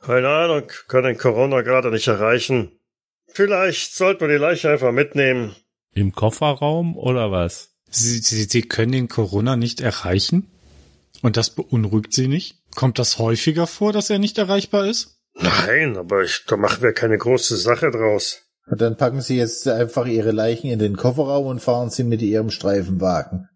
[0.00, 2.72] keine Ahnung, kann den Corona gerade nicht erreichen.
[3.28, 5.54] Vielleicht sollten wir die Leiche einfach mitnehmen.
[5.94, 7.70] Im Kofferraum oder was?
[7.88, 10.50] Sie, Sie, Sie können den Corona nicht erreichen?
[11.22, 12.56] Und das beunruhigt Sie nicht?
[12.74, 15.20] Kommt das häufiger vor, dass er nicht erreichbar ist?
[15.34, 18.42] Nein, aber ich, da machen wir keine große Sache draus.
[18.66, 22.22] Und dann packen Sie jetzt einfach Ihre Leichen in den Kofferraum und fahren Sie mit
[22.22, 23.48] Ihrem Streifenwagen.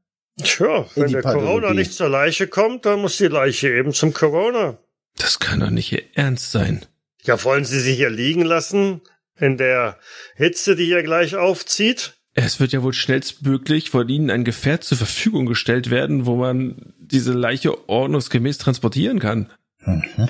[0.43, 1.47] Tja, wenn der Pathologie.
[1.47, 4.79] Corona nicht zur Leiche kommt, dann muss die Leiche eben zum Corona.
[5.17, 6.85] Das kann doch nicht Ihr Ernst sein.
[7.23, 9.01] Ja, wollen Sie sie hier liegen lassen?
[9.39, 9.99] In der
[10.35, 12.15] Hitze, die hier gleich aufzieht?
[12.35, 16.95] Es wird ja wohl schnellstmöglich von Ihnen ein Gefährt zur Verfügung gestellt werden, wo man
[16.99, 19.51] diese Leiche ordnungsgemäß transportieren kann.
[19.85, 20.29] Mhm.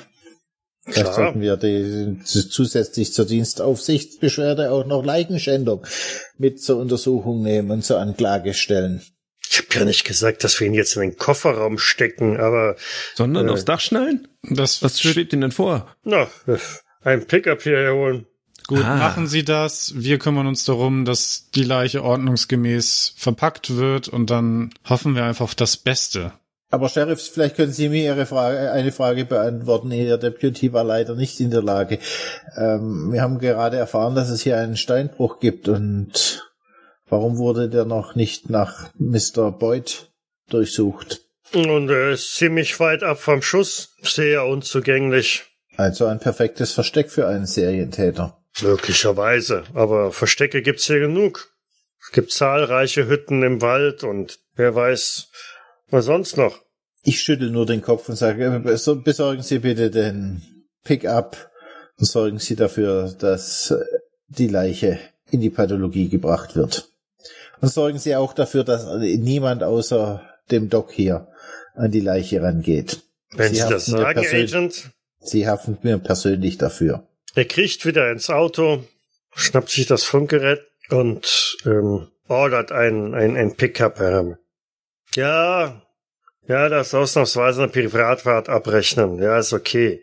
[0.87, 1.15] Vielleicht Klar.
[1.15, 5.85] sollten wir die, zusätzlich zur Dienstaufsichtsbeschwerde auch noch Leichenschändung
[6.39, 9.03] mit zur Untersuchung nehmen und zur Anklage stellen.
[9.49, 12.77] Ich habe ja nicht gesagt, dass wir ihn jetzt in den Kofferraum stecken, aber
[13.15, 13.53] Sondern Äh.
[13.53, 14.29] aufs Dach schnallen?
[14.43, 15.95] Das Was schwebt Ihnen denn vor?
[16.05, 16.29] na,
[17.03, 18.27] ein Pickup hierher holen.
[18.69, 18.97] Gut, Ah.
[18.97, 19.93] machen Sie das.
[19.97, 25.45] Wir kümmern uns darum, dass die Leiche ordnungsgemäß verpackt wird und dann hoffen wir einfach
[25.45, 26.33] auf das Beste.
[26.77, 29.91] Aber Sheriff, vielleicht können Sie mir Ihre Frage, eine Frage beantworten.
[29.93, 31.99] Ihr Deputy war leider nicht in der Lage.
[32.55, 36.47] Ähm, wir haben gerade erfahren, dass es hier einen Steinbruch gibt und
[37.09, 39.53] warum wurde der noch nicht nach Mr.
[39.53, 40.11] Boyd
[40.51, 41.23] durchsucht?
[41.55, 45.45] Und er ist ziemlich weit ab vom Schuss, sehr unzugänglich.
[45.79, 48.37] Also ein perfektes Versteck für einen Serientäter.
[48.61, 51.49] Möglicherweise, aber Verstecke gibt's hier genug.
[52.03, 55.29] Es gibt zahlreiche Hütten im Wald und wer weiß,
[55.89, 56.66] was sonst noch.
[57.09, 60.43] Ich schüttel nur den Kopf und sage, äh, beso- besorgen Sie bitte den
[60.83, 61.51] Pickup
[61.99, 63.77] und sorgen Sie dafür, dass äh,
[64.29, 64.99] die Leiche
[65.31, 66.89] in die Pathologie gebracht wird.
[67.61, 71.29] Und sorgen Sie auch dafür, dass niemand außer dem Doc hier
[71.75, 73.03] an die Leiche rangeht.
[73.35, 74.91] Wenn Sie Sie, das sagen, persönlich- Agent.
[75.21, 77.07] Sie haften mir persönlich dafür.
[77.35, 78.85] Er kriecht wieder ins Auto,
[79.35, 84.39] schnappt sich das Funkgerät und ähm, ordert ein, ein, ein Pickup heran.
[85.15, 85.83] Ja,
[86.49, 89.19] ja, das ausnahmsweise eine Privatfahrt abrechnen.
[89.21, 90.01] Ja, ist okay.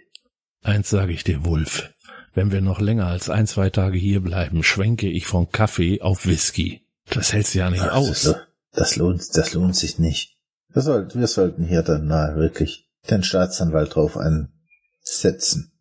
[0.62, 1.90] Eins sage ich dir, Wulf.
[2.34, 6.26] Wenn wir noch länger als ein, zwei Tage hier bleiben, schwenke ich von Kaffee auf
[6.26, 6.82] Whisky.
[7.10, 8.24] Das hältst du ja nicht Ach, aus.
[8.24, 8.38] Das,
[8.72, 10.38] das lohnt, das lohnt sich nicht.
[10.74, 15.72] Wir sollten, wir sollten hier dann mal wirklich den Staatsanwalt drauf ansetzen.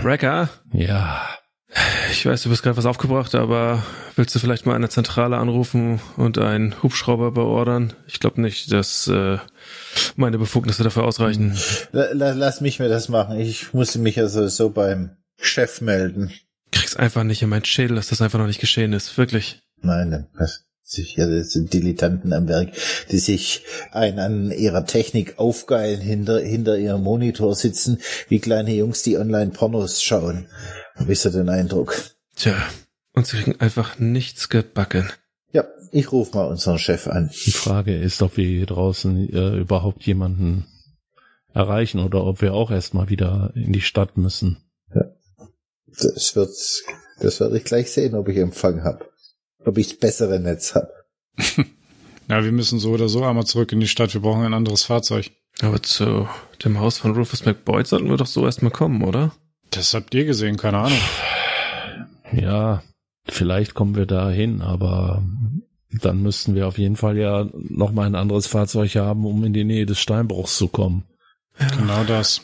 [0.00, 1.28] Wrecker, Ja,
[2.10, 3.82] ich weiß, du bist gerade was aufgebracht, aber
[4.16, 7.92] willst du vielleicht mal eine Zentrale anrufen und einen Hubschrauber beordern?
[8.06, 9.38] Ich glaube nicht, dass äh,
[10.16, 11.56] meine Befugnisse dafür ausreichen.
[11.92, 13.38] La- la- Lass mich mir das machen.
[13.38, 16.32] Ich muss mich ja sowieso beim Chef melden.
[16.72, 19.16] Krieg's einfach nicht in meinen Schädel, dass das einfach noch nicht geschehen ist.
[19.18, 19.60] Wirklich.
[19.82, 22.70] Nein, das sind Dilettanten am Werk,
[23.10, 29.02] die sich ein an ihrer Technik aufgeilen, hinter, hinter ihrem Monitor sitzen, wie kleine Jungs,
[29.02, 30.46] die online Pornos schauen.
[30.96, 31.96] Hab ich so den Eindruck.
[32.36, 32.56] Tja,
[33.12, 35.08] und sie kriegen einfach nichts gebacken.
[35.92, 37.30] Ja, ich ruf mal unseren Chef an.
[37.46, 40.66] die Frage ist, ob wir hier draußen äh, überhaupt jemanden
[41.52, 44.58] erreichen oder ob wir auch erstmal wieder in die Stadt müssen.
[45.86, 46.54] Das wird,
[47.20, 49.06] das werde ich gleich sehen, ob ich Empfang habe.
[49.64, 50.90] Ob ich das bessere Netz habe.
[52.28, 54.14] Ja, wir müssen so oder so einmal zurück in die Stadt.
[54.14, 55.30] Wir brauchen ein anderes Fahrzeug.
[55.60, 56.28] Aber zu
[56.64, 59.32] dem Haus von Rufus McBoyd sollten wir doch so erstmal kommen, oder?
[59.70, 60.98] Das habt ihr gesehen, keine Ahnung.
[62.32, 62.82] Ja,
[63.26, 65.22] vielleicht kommen wir da hin, aber
[65.90, 69.52] dann müssten wir auf jeden Fall ja noch mal ein anderes Fahrzeug haben, um in
[69.52, 71.04] die Nähe des Steinbruchs zu kommen.
[71.78, 72.42] Genau das.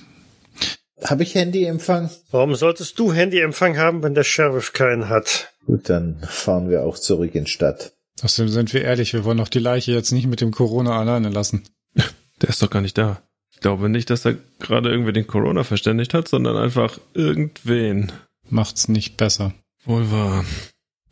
[1.04, 2.10] Habe ich Handyempfang?
[2.30, 5.52] Warum solltest du Handyempfang haben, wenn der Sheriff keinen hat?
[5.66, 7.92] Gut, dann fahren wir auch zurück in Stadt.
[8.22, 11.28] Außerdem sind wir ehrlich, wir wollen doch die Leiche jetzt nicht mit dem Corona alleine
[11.28, 11.64] lassen.
[12.42, 13.22] Der ist doch gar nicht da.
[13.52, 18.12] Ich glaube nicht, dass er gerade irgendwie den Corona verständigt hat, sondern einfach irgendwen.
[18.48, 19.54] Macht's nicht besser.
[19.84, 20.44] Wohl wahr.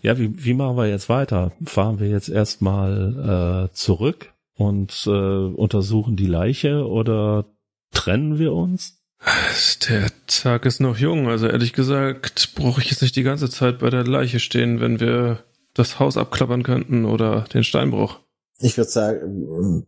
[0.05, 1.53] Ja, wie, wie machen wir jetzt weiter?
[1.65, 7.47] Fahren wir jetzt erstmal äh, zurück und äh, untersuchen die Leiche oder
[7.91, 8.99] trennen wir uns?
[9.89, 13.79] Der Tag ist noch jung, also ehrlich gesagt brauche ich jetzt nicht die ganze Zeit
[13.79, 18.21] bei der Leiche stehen, wenn wir das Haus abklappern könnten oder den Steinbruch.
[18.59, 19.87] Ich würde sagen,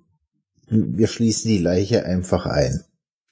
[0.69, 2.85] wir schließen die Leiche einfach ein.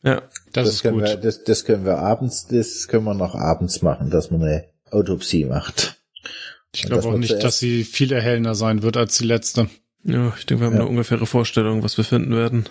[0.03, 0.21] Ja,
[0.53, 1.09] Das, ist können gut.
[1.09, 4.67] wir, das, das können wir abends, das können wir noch abends machen, dass man eine
[4.91, 6.04] Autopsie macht.
[6.75, 9.69] Ich glaube auch nicht, dass sie viel erhellender sein wird als die letzte.
[10.05, 10.81] ja, ich denke, wir haben Ja.
[10.81, 12.65] eine ungefähre Vorstellung, was wir finden werden.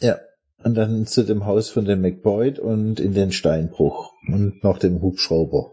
[0.00, 0.18] Ja.
[0.62, 5.00] Und dann zu dem Haus von dem McBoyd und in den Steinbruch und noch dem
[5.00, 5.72] Hubschrauber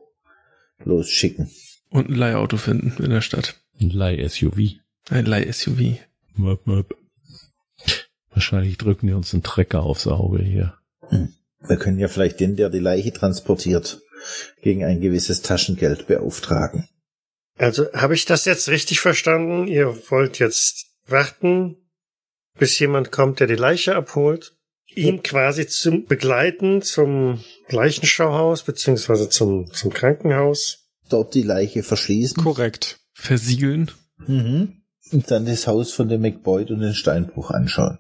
[0.86, 1.50] losschicken.
[1.90, 3.56] Und ein Leihauto finden in der Stadt.
[3.82, 4.80] Ein Leih-SUV.
[5.10, 5.98] Ein Leih-SUV.
[6.38, 6.96] Möp, möp.
[8.32, 10.74] Wahrscheinlich drücken die uns einen Trecker aufs Auge hier.
[11.68, 14.00] Wir können ja vielleicht den, der die Leiche transportiert,
[14.62, 16.88] gegen ein gewisses Taschengeld beauftragen.
[17.58, 19.68] Also habe ich das jetzt richtig verstanden?
[19.68, 21.76] Ihr wollt jetzt warten,
[22.58, 24.56] bis jemand kommt, der die Leiche abholt,
[24.94, 30.86] ihn quasi zum begleiten zum Leichenschauhaus beziehungsweise zum zum Krankenhaus.
[31.10, 32.44] Dort die Leiche verschließen.
[32.44, 33.00] Korrekt.
[33.14, 33.92] Versiegeln.
[34.26, 34.82] Mhm.
[35.12, 37.98] Und dann das Haus von dem McBoyd und den Steinbruch anschauen.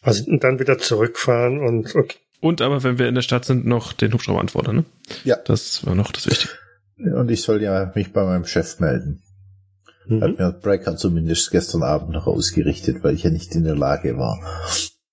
[0.00, 2.18] Also und dann wieder zurückfahren und okay.
[2.40, 4.84] Und aber, wenn wir in der Stadt sind, noch den Hubschrauber antworten, ne?
[5.24, 5.36] Ja.
[5.36, 6.52] Das war noch das Wichtige.
[6.98, 9.22] Und ich soll ja mich bei meinem Chef melden.
[10.20, 10.36] Hat Mhm.
[10.38, 14.38] mir Brecker zumindest gestern Abend noch ausgerichtet, weil ich ja nicht in der Lage war.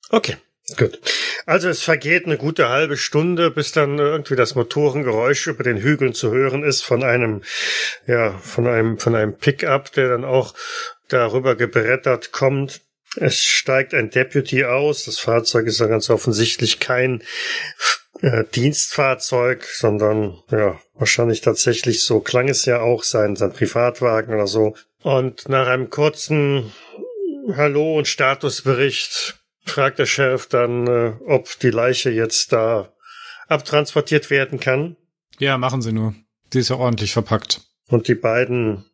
[0.10, 0.38] Okay,
[0.78, 1.00] gut.
[1.46, 6.14] Also es vergeht eine gute halbe Stunde, bis dann irgendwie das Motorengeräusch über den Hügeln
[6.14, 7.42] zu hören ist von einem,
[8.08, 10.54] ja, von einem, von einem Pickup, der dann auch
[11.10, 12.82] darüber gebrettert kommt.
[13.18, 15.06] Es steigt ein Deputy aus.
[15.06, 17.22] Das Fahrzeug ist ja ganz offensichtlich kein
[18.22, 24.48] äh, Dienstfahrzeug, sondern ja, wahrscheinlich tatsächlich so klang es ja auch sein, sein Privatwagen oder
[24.48, 24.76] so.
[25.02, 26.72] Und nach einem kurzen
[27.56, 32.94] Hallo und Statusbericht fragt der Sheriff dann, äh, ob die Leiche jetzt da
[33.48, 34.96] abtransportiert werden kann.
[35.40, 36.16] Ja, machen sie nur.
[36.54, 37.62] Die ist ja ordentlich verpackt.
[37.88, 38.86] Und die beiden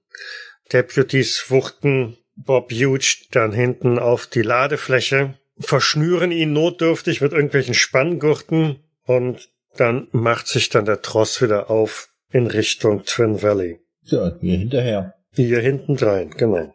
[0.74, 8.80] Deputies wuchten Bob Huge dann hinten auf die Ladefläche, verschnüren ihn notdürftig mit irgendwelchen Spanngurten
[9.06, 13.80] und dann macht sich dann der Tross wieder auf in Richtung Twin Valley.
[14.04, 15.14] Ja, mir hinterher.
[15.34, 16.74] Hier hinten rein, genau.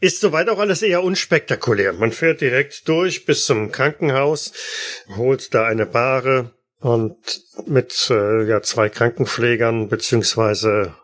[0.00, 1.92] Ist soweit auch alles eher unspektakulär.
[1.92, 4.52] Man fährt direkt durch bis zum Krankenhaus,
[5.16, 7.16] holt da eine Bahre und
[7.66, 10.94] mit äh, ja, zwei Krankenpflegern beziehungsweise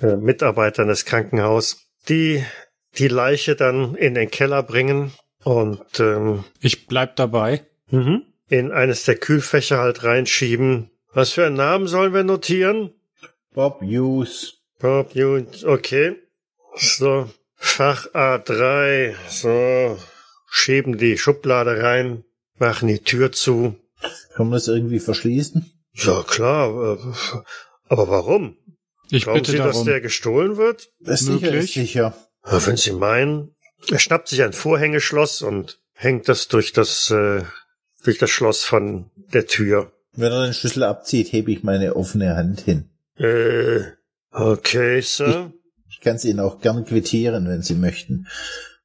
[0.00, 2.44] äh, Mitarbeitern des Krankenhauses, die
[2.98, 5.12] die Leiche dann in den Keller bringen
[5.44, 7.64] und ähm, Ich bleib dabei.
[7.90, 10.90] mhm, in eines der Kühlfächer halt reinschieben.
[11.12, 12.92] Was für einen Namen sollen wir notieren?
[13.54, 14.58] Bob Hughes.
[14.78, 16.16] Bob Hughes, okay.
[16.76, 19.98] So, Fach A3, so,
[20.48, 22.24] schieben die Schublade rein,
[22.58, 23.76] machen die Tür zu.
[24.34, 25.70] Kann man das irgendwie verschließen?
[25.92, 27.38] Ja, klar, äh,
[27.88, 28.56] aber warum?
[29.10, 29.86] Ich Glauben bitte Sie, dass darum.
[29.86, 30.90] der gestohlen wird?
[31.00, 31.64] Das sicher Möglich.
[31.64, 32.16] ist sicher.
[32.46, 33.54] Ja, wenn Sie meinen.
[33.90, 37.42] Er schnappt sich ein Vorhängeschloss und hängt das durch das, äh,
[38.04, 39.92] durch das Schloss von der Tür.
[40.12, 42.90] Wenn er den Schlüssel abzieht, hebe ich meine offene Hand hin.
[43.16, 43.82] Äh,
[44.30, 45.52] okay, Sir.
[45.88, 48.26] Ich kann es Ihnen auch gern quittieren, wenn Sie möchten,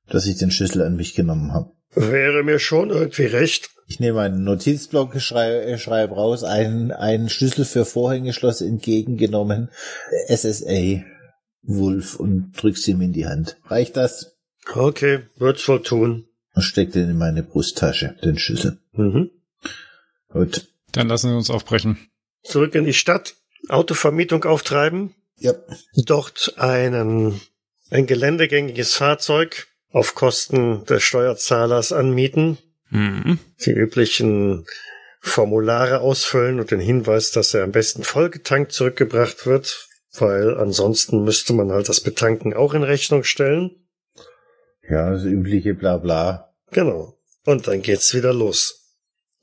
[0.08, 1.72] dass ich den Schlüssel an mich genommen habe.
[1.94, 3.70] Wäre mir schon irgendwie recht.
[3.88, 9.70] Ich nehme einen Notizblock, schreibe, schreibe raus, einen, einen Schlüssel für Vorhängeschloss entgegengenommen,
[10.28, 11.04] SSA
[11.62, 13.58] Wolf und drück's ihm in die Hand.
[13.66, 14.38] Reicht das?
[14.74, 16.26] Okay, wird's wohl tun.
[16.54, 18.80] Und steck den in meine Brusttasche, den Schlüssel.
[18.96, 19.32] Mhm.
[20.30, 20.68] Gut.
[20.92, 21.98] Dann lassen wir uns aufbrechen.
[22.44, 23.36] Zurück in die Stadt,
[23.70, 25.54] Autovermietung auftreiben, Ja.
[26.06, 27.42] dort einen,
[27.90, 32.58] ein geländegängiges Fahrzeug auf Kosten des Steuerzahlers anmieten.
[32.90, 33.40] Mhm.
[33.66, 34.66] Die üblichen
[35.20, 39.88] Formulare ausfüllen und den Hinweis, dass er am besten vollgetankt zurückgebracht wird,
[40.20, 43.72] weil ansonsten müsste man halt das Betanken auch in Rechnung stellen.
[44.88, 46.54] Ja, das übliche Blabla.
[46.72, 47.18] Genau.
[47.44, 48.85] Und dann geht's wieder los.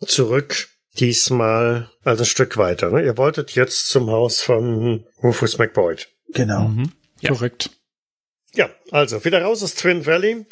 [0.06, 2.90] Zurück, diesmal also ein Stück weiter.
[2.90, 3.04] Ne?
[3.04, 6.08] Ihr wolltet jetzt zum Haus von Rufus McBoyd.
[6.32, 6.68] Genau.
[6.68, 6.92] Mhm.
[7.26, 7.70] Korrekt.
[8.54, 10.44] Ja, also wieder raus aus Twin Valley,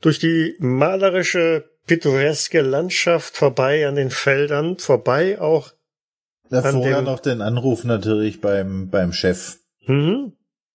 [0.00, 5.72] durch die malerische, pittoreske Landschaft vorbei an den Feldern, vorbei auch.
[6.50, 10.34] Da vorher noch den Anruf natürlich beim, beim Chef, Mhm.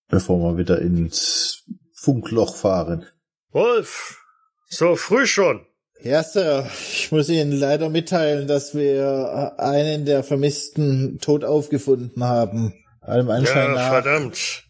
[0.09, 1.63] bevor wir wieder ins
[1.93, 3.05] Funkloch fahren.
[3.51, 4.20] Wolf,
[4.68, 5.66] so früh schon.
[6.04, 12.74] Ja, Sir, ich muss Ihnen leider mitteilen, dass wir einen der Vermissten tot aufgefunden haben.
[13.02, 14.64] Allem Anschein Ja, nach verdammt.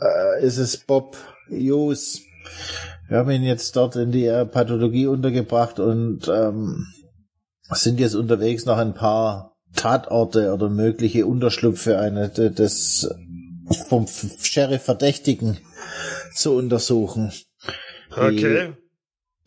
[0.00, 1.16] äh, ist es Bob
[1.48, 2.20] Hughes.
[3.08, 6.86] Wir haben ihn jetzt dort in die äh, Pathologie untergebracht und ähm,
[7.70, 13.08] sind jetzt unterwegs noch ein paar Tatorte oder mögliche Unterschlupfe eine, de- des
[13.88, 14.06] vom
[14.40, 15.58] Sheriff Verdächtigen
[16.34, 17.32] zu untersuchen.
[18.10, 18.72] Okay.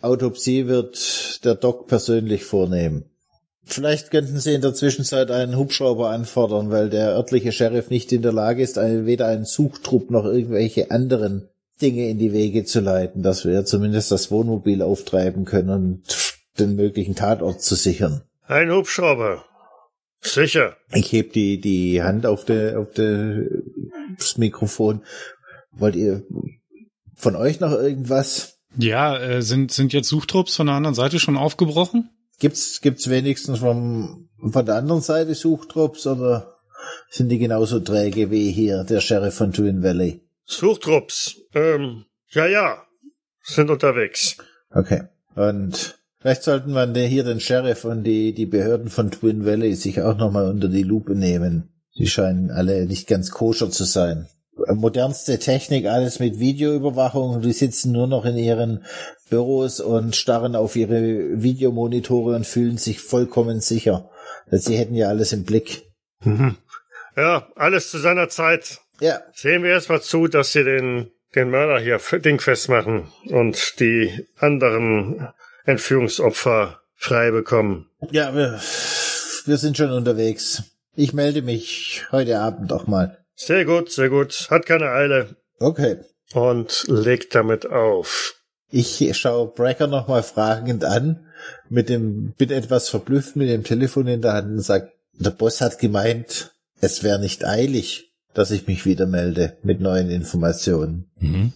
[0.01, 3.05] Autopsie wird der Doc persönlich vornehmen.
[3.63, 8.21] Vielleicht könnten Sie in der Zwischenzeit einen Hubschrauber anfordern, weil der örtliche Sheriff nicht in
[8.21, 11.49] der Lage ist, weder einen Suchtrupp noch irgendwelche anderen
[11.81, 16.03] Dinge in die Wege zu leiten, dass wir zumindest das Wohnmobil auftreiben können und
[16.59, 18.21] den möglichen Tatort zu sichern.
[18.47, 19.43] Ein Hubschrauber.
[20.21, 20.77] Sicher.
[20.93, 23.43] Ich heb die, die Hand auf, der auf der,
[24.17, 25.03] das Mikrofon.
[25.71, 26.23] Wollt ihr
[27.15, 28.56] von euch noch irgendwas?
[28.75, 32.09] Ja, äh, sind, sind jetzt Suchtrupps von der anderen Seite schon aufgebrochen?
[32.39, 36.55] Gibt's, gibt's wenigstens vom, von der anderen Seite Suchtrupps oder
[37.09, 40.21] sind die genauso träge wie hier der Sheriff von Twin Valley?
[40.45, 41.37] Suchtrupps.
[41.53, 42.83] Ähm, ja, ja.
[43.41, 44.37] Sind unterwegs.
[44.71, 45.03] Okay.
[45.35, 49.73] Und vielleicht sollten wir den- hier den Sheriff und die, die Behörden von Twin Valley
[49.75, 51.69] sich auch nochmal unter die Lupe nehmen.
[51.97, 54.27] Die scheinen alle nicht ganz koscher zu sein.
[54.73, 57.41] Modernste Technik, alles mit Videoüberwachung.
[57.41, 58.85] Die sitzen nur noch in ihren
[59.29, 64.09] Büros und starren auf ihre Videomonitore und fühlen sich vollkommen sicher.
[64.49, 65.83] Sie hätten ja alles im Blick.
[66.23, 66.57] Mhm.
[67.15, 68.77] Ja, alles zu seiner Zeit.
[69.01, 74.27] Ja, Sehen wir erstmal zu, dass sie den, den Mörder hier dingfest machen und die
[74.37, 75.27] anderen
[75.65, 77.89] Entführungsopfer frei bekommen.
[78.11, 78.59] ja, wir,
[79.45, 80.61] wir sind schon unterwegs.
[80.95, 83.17] Ich melde mich heute Abend auch mal.
[83.37, 84.47] Sehr gut, sehr gut.
[84.49, 85.35] Hat keine Eile.
[85.59, 85.97] Okay.
[86.33, 88.35] Und legt damit auf.
[88.69, 91.25] Ich schaue Brecker nochmal fragend an,
[91.69, 95.61] mit dem, bin etwas verblüfft mit dem Telefon in der Hand und sag, der Boss
[95.61, 101.09] hat gemeint, es wäre nicht eilig, dass ich mich wieder melde mit neuen Informationen.
[101.19, 101.53] Mhm.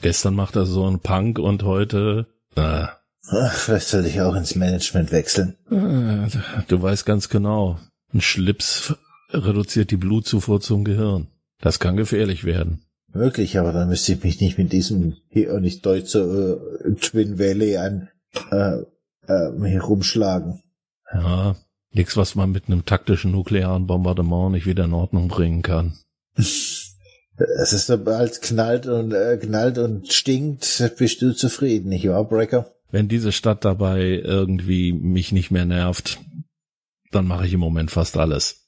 [0.00, 2.86] Gestern macht er so einen Punk und heute, äh,
[3.28, 5.56] Ach, vielleicht soll ich auch ins Management wechseln.
[5.70, 7.78] äh, du weißt ganz genau,
[8.14, 8.94] ein Schlips
[9.30, 11.28] reduziert die Blutzufuhr zum Gehirn.
[11.60, 12.82] Das kann gefährlich werden.
[13.12, 17.38] Möglich, aber dann müsste ich mich nicht mit diesem hier auch nicht deutsche äh, Twin
[17.38, 18.08] Valley an
[18.50, 18.82] äh,
[19.26, 20.62] äh, herumschlagen.
[21.12, 21.56] Ja,
[21.92, 25.94] nix, was man mit einem taktischen nuklearen Bombardement nicht wieder in Ordnung bringen kann.
[26.34, 32.72] Es ist sobald knallt und äh, knallt und stinkt, bist du zufrieden, nicht wahr, Brecker?
[32.90, 36.20] Wenn diese Stadt dabei irgendwie mich nicht mehr nervt,
[37.12, 38.65] dann mache ich im Moment fast alles.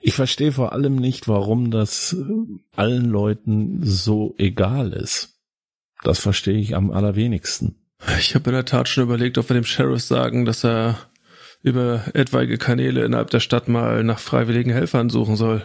[0.00, 2.24] Ich verstehe vor allem nicht, warum das äh,
[2.74, 5.40] allen Leuten so egal ist.
[6.02, 7.76] Das verstehe ich am allerwenigsten.
[8.18, 10.98] Ich habe in der Tat schon überlegt, ob wir dem Sheriff sagen, dass er
[11.62, 15.64] über etwaige Kanäle innerhalb der Stadt mal nach freiwilligen Helfern suchen soll,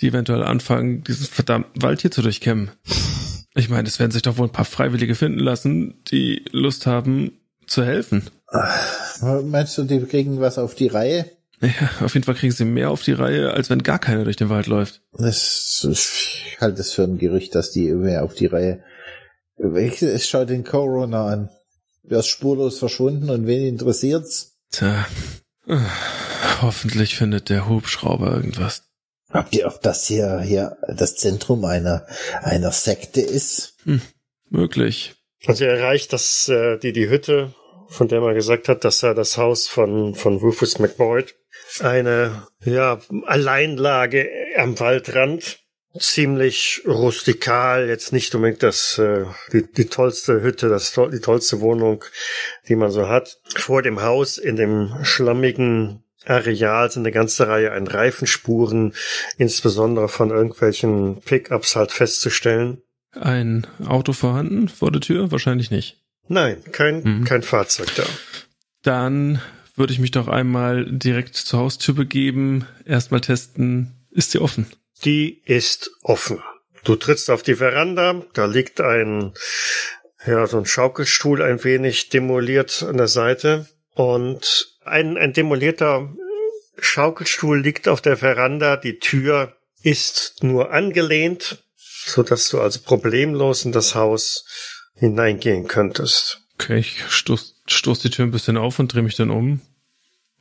[0.00, 2.72] die eventuell anfangen, diesen verdammten Wald hier zu durchkämmen.
[3.54, 7.38] Ich meine, es werden sich doch wohl ein paar Freiwillige finden lassen, die Lust haben
[7.66, 8.30] zu helfen.
[9.44, 11.30] Meinst du, die kriegen was auf die Reihe?
[11.62, 14.36] Ja, auf jeden Fall kriegen sie mehr auf die Reihe, als wenn gar keiner durch
[14.36, 15.00] den Wald läuft.
[15.12, 18.82] Das, ich halte es für ein Gerücht, dass die mehr auf die Reihe.
[19.56, 21.50] Es schaut den Corona an.
[22.02, 24.58] Der ist spurlos verschwunden und wen interessiert's?
[24.72, 25.06] Tja,
[26.62, 28.82] hoffentlich findet der Hubschrauber irgendwas.
[29.30, 32.06] Habt ihr, ob das hier, hier das Zentrum einer,
[32.42, 33.76] einer Sekte ist?
[34.50, 35.14] Möglich.
[35.46, 37.54] Also er erreicht das, äh, die, die Hütte,
[37.88, 41.34] von der man gesagt hat, dass er das Haus von, von Rufus McBoyd
[41.80, 45.58] eine, ja, Alleinlage am Waldrand.
[45.98, 52.02] Ziemlich rustikal, jetzt nicht unbedingt das, äh, die, die tollste Hütte, das, die tollste Wohnung,
[52.66, 53.36] die man so hat.
[53.56, 58.94] Vor dem Haus in dem schlammigen Areal sind eine ganze Reihe an Reifenspuren,
[59.36, 62.80] insbesondere von irgendwelchen Pickups halt festzustellen.
[63.12, 65.30] Ein Auto vorhanden vor der Tür?
[65.30, 65.98] Wahrscheinlich nicht.
[66.26, 67.24] Nein, kein, Mhm.
[67.24, 68.04] kein Fahrzeug da.
[68.82, 69.42] Dann
[69.74, 74.66] würde ich mich doch einmal direkt zur Haustür begeben, erstmal testen, ist sie offen?
[75.04, 76.42] Die ist offen.
[76.84, 79.32] Du trittst auf die Veranda, da liegt ein,
[80.26, 86.12] ja, so ein Schaukelstuhl ein wenig demoliert an der Seite und ein, ein demolierter
[86.78, 93.64] Schaukelstuhl liegt auf der Veranda, die Tür ist nur angelehnt, so dass du also problemlos
[93.64, 94.44] in das Haus
[94.94, 96.42] hineingehen könntest.
[96.54, 99.60] Okay, ich stoß, stoß die Tür ein bisschen auf und drehe mich dann um.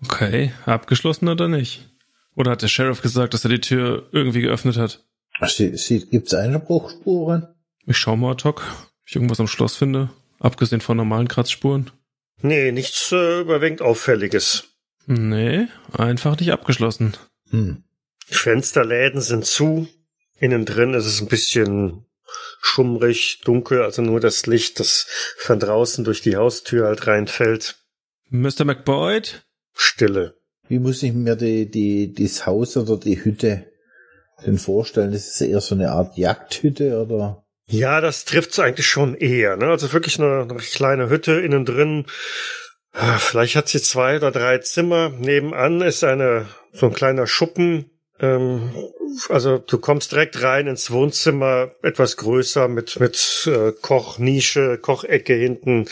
[0.04, 1.90] Okay, abgeschlossen oder nicht?
[2.36, 5.04] Oder hat der Sheriff gesagt, dass er die Tür irgendwie geöffnet hat?
[5.48, 7.48] Sie, sie, gibt's Einbruchspuren?
[7.86, 10.10] Ich schau mal ad hoc, ob ich irgendwas am Schloss finde,
[10.40, 11.92] abgesehen von normalen Kratzspuren.
[12.42, 14.66] Nee, nichts äh, überwiegend Auffälliges.
[15.06, 17.14] Nee, einfach nicht abgeschlossen.
[17.50, 17.84] Hm.
[18.30, 19.88] Die Fensterläden sind zu.
[20.40, 22.06] Innen drin ist es ein bisschen
[22.62, 25.08] schummrig, dunkel, also nur das Licht, das
[25.38, 27.76] von draußen durch die Haustür halt reinfällt.
[28.30, 28.66] Mr.
[28.66, 29.44] McBoyd?
[29.74, 30.36] Stille.
[30.68, 33.66] Wie muss ich mir die, die, das Haus oder die Hütte
[34.46, 35.14] denn vorstellen?
[35.14, 37.44] Ist es eher so eine Art Jagdhütte oder?
[37.68, 39.58] Ja, das trifft's eigentlich schon eher.
[39.58, 39.66] Ne?
[39.68, 42.06] Also wirklich eine, eine kleine Hütte innen drin.
[42.94, 45.10] Ah, Vielleicht hat sie zwei oder drei Zimmer.
[45.10, 47.91] Nebenan ist eine so ein kleiner Schuppen.
[48.22, 48.72] Ähm,
[49.30, 55.88] also du kommst direkt rein ins Wohnzimmer, etwas größer mit mit äh, Kochnische, Kochecke hinten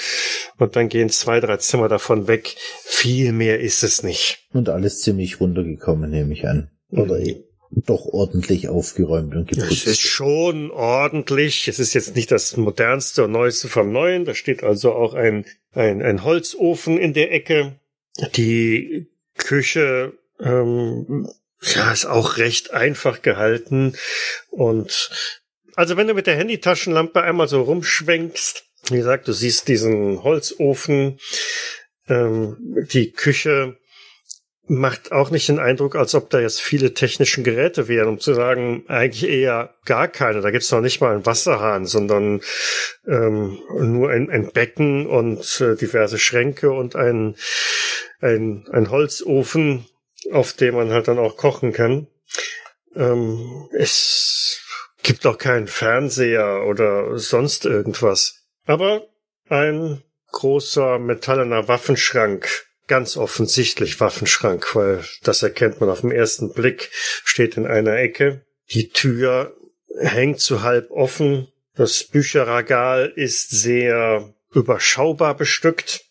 [0.57, 2.55] und dann gehen zwei, drei Zimmer davon weg.
[2.83, 4.47] Viel mehr ist es nicht.
[4.53, 6.69] Und alles ziemlich runtergekommen, nehme ich an.
[6.91, 7.43] Oder Mhm.
[7.85, 9.87] doch ordentlich aufgeräumt und Es geputzt.
[9.87, 11.67] ist schon ordentlich.
[11.67, 14.25] Es ist jetzt nicht das modernste und neueste vom Neuen.
[14.25, 17.79] Da steht also auch ein, ein, ein Holzofen in der Ecke.
[18.35, 19.07] Die
[19.37, 21.27] Küche ähm,
[21.61, 23.95] ja, ist auch recht einfach gehalten.
[24.49, 25.09] Und
[25.75, 31.19] also wenn du mit der Handytaschenlampe einmal so rumschwenkst, wie gesagt, du siehst diesen Holzofen,
[32.07, 32.57] ähm,
[32.91, 33.77] die Küche
[34.69, 38.35] macht auch nicht den Eindruck, als ob da jetzt viele technischen Geräte wären, um zu
[38.35, 40.41] sagen, eigentlich eher gar keine.
[40.41, 42.41] Da gibt's noch nicht mal einen Wasserhahn, sondern
[43.07, 47.35] ähm, nur ein, ein Becken und äh, diverse Schränke und ein,
[48.21, 49.87] ein, ein Holzofen,
[50.31, 52.07] auf dem man halt dann auch kochen kann.
[52.95, 54.61] Ähm, es
[55.03, 58.45] gibt auch keinen Fernseher oder sonst irgendwas.
[58.65, 59.07] Aber
[59.47, 66.89] ein großer metallener Waffenschrank ganz offensichtlich Waffenschrank, weil das erkennt man auf den ersten Blick,
[67.23, 68.41] steht in einer Ecke.
[68.71, 69.55] Die Tür
[69.99, 71.47] hängt zu halb offen.
[71.75, 76.01] Das Bücherregal ist sehr überschaubar bestückt.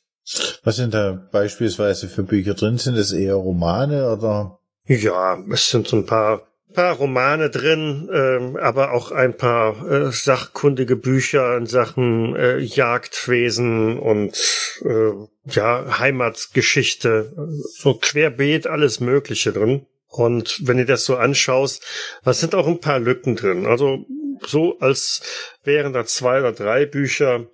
[0.62, 2.78] Was sind da beispielsweise für Bücher drin?
[2.78, 4.58] Sind es eher Romane oder?
[4.86, 10.10] Ja, es sind so ein paar, paar Romane drin, ähm, aber auch ein paar äh,
[10.12, 14.36] sachkundige Bücher in Sachen äh, Jagdwesen und
[14.84, 15.12] äh,
[15.44, 17.32] ja, Heimatgeschichte,
[17.78, 19.86] so querbeet alles Mögliche drin.
[20.08, 21.84] Und wenn du das so anschaust,
[22.24, 23.66] da sind auch ein paar Lücken drin.
[23.66, 24.06] Also
[24.46, 25.22] so, als
[25.64, 27.46] wären da zwei oder drei Bücher,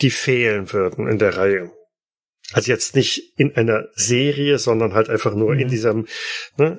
[0.00, 1.70] die fehlen würden in der Reihe.
[2.52, 6.06] Also jetzt nicht in einer Serie, sondern halt einfach nur in diesem,
[6.56, 6.78] ne,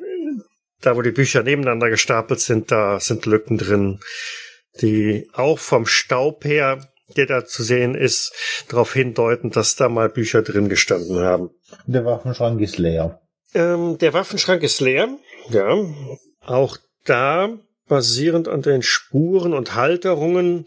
[0.81, 3.99] da wo die Bücher nebeneinander gestapelt sind, da sind Lücken drin,
[4.81, 8.33] die auch vom Staub her, der da zu sehen ist,
[8.69, 11.49] darauf hindeuten, dass da mal Bücher drin gestanden haben.
[11.85, 13.21] Der Waffenschrank ist leer.
[13.53, 15.09] Ähm, der Waffenschrank ist leer,
[15.49, 15.75] ja.
[16.41, 17.57] Auch da,
[17.87, 20.65] basierend an den Spuren und Halterungen,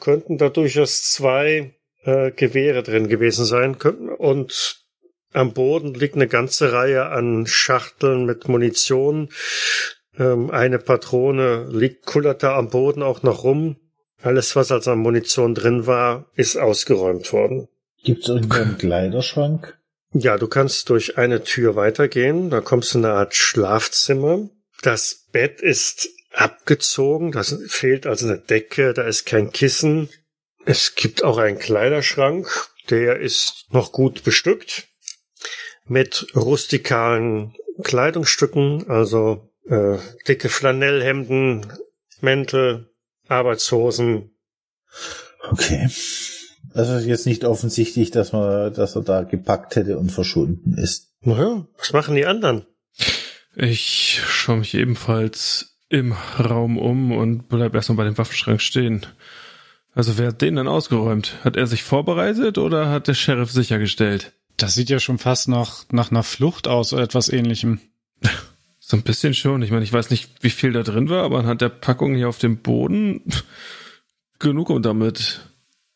[0.00, 1.74] könnten da durchaus zwei
[2.04, 4.08] äh, Gewehre drin gewesen sein könnten.
[4.08, 4.84] Und
[5.32, 9.28] am Boden liegt eine ganze Reihe an Schachteln mit Munition.
[10.18, 13.76] Ähm, eine Patrone liegt, kullert da am Boden auch noch rum.
[14.20, 17.68] Alles, was als an Munition drin war, ist ausgeräumt worden.
[18.02, 19.78] Gibt es irgendeinen Kleiderschrank?
[20.12, 22.50] Ja, du kannst durch eine Tür weitergehen.
[22.50, 24.48] Da kommst du in eine Art Schlafzimmer.
[24.82, 27.32] Das Bett ist abgezogen.
[27.32, 28.94] Da fehlt also eine Decke.
[28.94, 30.08] Da ist kein Kissen.
[30.68, 32.68] Es gibt auch einen Kleiderschrank.
[32.90, 34.86] Der ist noch gut bestückt.
[35.86, 38.86] Mit rustikalen Kleidungsstücken.
[38.90, 39.96] Also äh,
[40.28, 41.72] dicke Flanellhemden,
[42.20, 42.90] Mäntel,
[43.28, 44.32] Arbeitshosen.
[45.50, 45.88] Okay.
[46.74, 51.14] Also ist jetzt nicht offensichtlich, dass man, dass er da gepackt hätte und verschwunden ist.
[51.22, 52.66] Naja, was machen die anderen?
[53.56, 59.06] Ich schaue mich ebenfalls im Raum um und bleib erstmal bei dem Waffenschrank stehen.
[59.98, 61.34] Also wer hat den dann ausgeräumt?
[61.42, 64.32] Hat er sich vorbereitet oder hat der Sheriff sichergestellt?
[64.56, 67.80] Das sieht ja schon fast nach, nach einer Flucht aus oder etwas ähnlichem.
[68.80, 69.60] So ein bisschen schon.
[69.60, 72.26] Ich meine, ich weiß nicht, wie viel da drin war, aber anhand der Packung hier
[72.26, 73.20] auf dem Boden
[74.38, 75.40] genug, um damit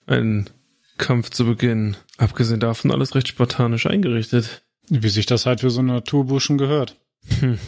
[0.05, 0.51] einen
[0.99, 1.97] Kampf zu beginnen.
[2.19, 4.63] Abgesehen davon alles recht spartanisch eingerichtet.
[4.91, 7.01] Wie sich das halt für so eine Naturbuschen gehört.
[7.41, 7.59] Hm.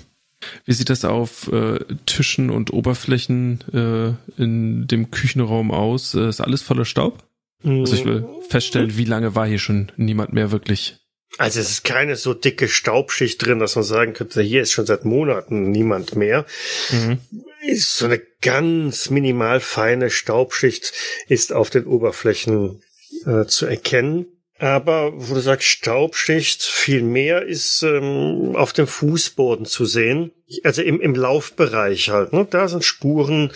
[0.64, 6.14] Wie sieht das auf äh, Tischen und Oberflächen äh, in dem Küchenraum aus?
[6.14, 7.24] Äh, ist alles voller Staub?
[7.64, 10.98] Also ich will feststellen, wie lange war hier schon niemand mehr wirklich?
[11.38, 14.86] Also es ist keine so dicke Staubschicht drin, dass man sagen könnte, hier ist schon
[14.86, 16.46] seit Monaten niemand mehr.
[16.90, 17.18] Mhm.
[17.66, 20.92] Ist so eine ganz minimal feine Staubschicht
[21.28, 22.82] ist auf den Oberflächen
[23.24, 24.26] äh, zu erkennen.
[24.64, 30.32] Aber wo du sagst Staubschicht, viel mehr ist ähm, auf dem Fußboden zu sehen.
[30.62, 32.32] Also im, im Laufbereich halt.
[32.32, 32.46] Ne?
[32.48, 33.52] Da sind Spuren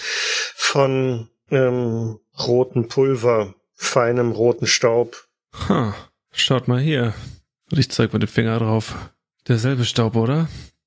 [0.54, 5.26] von ähm, rotem Pulver, feinem roten Staub.
[5.70, 5.96] Ha,
[6.30, 7.14] schaut mal hier.
[7.72, 8.94] Und ich zeig mal den Finger drauf.
[9.48, 10.46] Derselbe Staub, oder?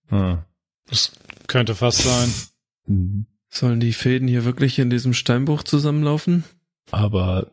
[0.10, 0.38] Hm.
[0.88, 1.14] Das
[1.48, 3.26] könnte fast sein.
[3.50, 6.44] Sollen die Fäden hier wirklich in diesem Steinbruch zusammenlaufen?
[6.92, 7.48] Aber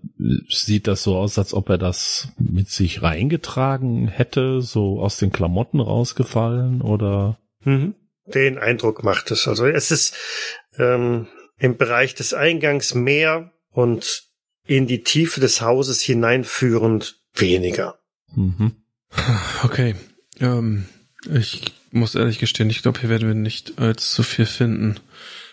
[0.49, 5.33] sieht das so aus, als ob er das mit sich reingetragen hätte, so aus den
[5.33, 7.39] Klamotten rausgefallen oder?
[7.63, 7.95] Mhm.
[8.27, 9.47] Den Eindruck macht es.
[9.47, 10.15] Also es ist
[10.77, 14.25] ähm, im Bereich des Eingangs mehr und
[14.67, 17.99] in die Tiefe des Hauses hineinführend weniger.
[18.35, 18.73] Mhm.
[19.65, 19.95] Okay.
[20.41, 20.87] Ähm,
[21.33, 25.01] ich muss ehrlich gestehen, ich glaube, hier werden wir nicht allzu viel finden.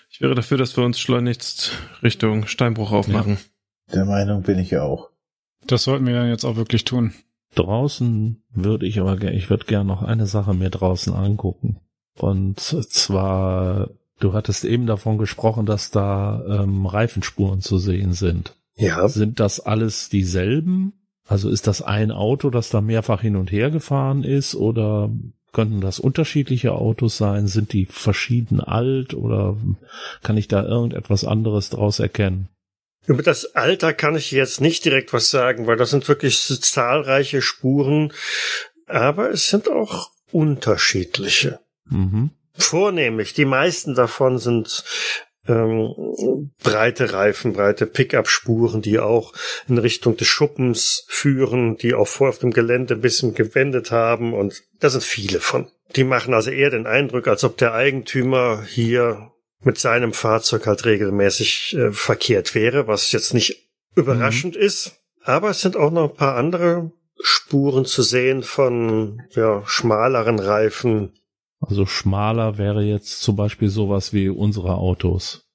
[0.09, 1.71] Ich wäre dafür, dass wir uns schleunigst
[2.03, 3.33] Richtung Steinbruch aufmachen.
[3.33, 3.54] Ja.
[3.95, 5.09] Der Meinung bin ich auch.
[5.65, 7.13] Das sollten wir dann jetzt auch wirklich tun.
[7.55, 11.79] Draußen würde ich aber, ich würde gerne noch eine Sache mir draußen angucken.
[12.19, 13.89] Und zwar,
[14.19, 18.55] du hattest eben davon gesprochen, dass da ähm, Reifenspuren zu sehen sind.
[18.75, 19.07] Ja.
[19.07, 20.93] Sind das alles dieselben?
[21.27, 25.09] Also ist das ein Auto, das da mehrfach hin und her gefahren ist oder
[25.53, 27.47] könnten das unterschiedliche Autos sein?
[27.47, 29.57] Sind die verschieden alt oder
[30.21, 32.49] kann ich da irgendetwas anderes draus erkennen?
[33.07, 37.41] Über das Alter kann ich jetzt nicht direkt was sagen, weil das sind wirklich zahlreiche
[37.41, 38.13] Spuren,
[38.87, 41.59] aber es sind auch unterschiedliche.
[41.89, 42.31] Mhm.
[42.57, 44.83] Vornehmlich, die meisten davon sind
[45.47, 49.33] ähm, breite Reifen, breite Pickup-Spuren, die auch
[49.67, 54.33] in Richtung des Schuppens führen, die auch vor auf dem Gelände ein bisschen gewendet haben
[54.33, 55.67] und da sind viele von.
[55.95, 59.31] Die machen also eher den Eindruck, als ob der Eigentümer hier
[59.65, 64.61] mit seinem Fahrzeug halt regelmäßig äh, verkehrt wäre, was jetzt nicht überraschend mhm.
[64.61, 65.01] ist.
[65.23, 71.13] Aber es sind auch noch ein paar andere Spuren zu sehen von ja, schmaleren Reifen.
[71.59, 75.47] Also schmaler wäre jetzt zum Beispiel sowas wie unsere Autos,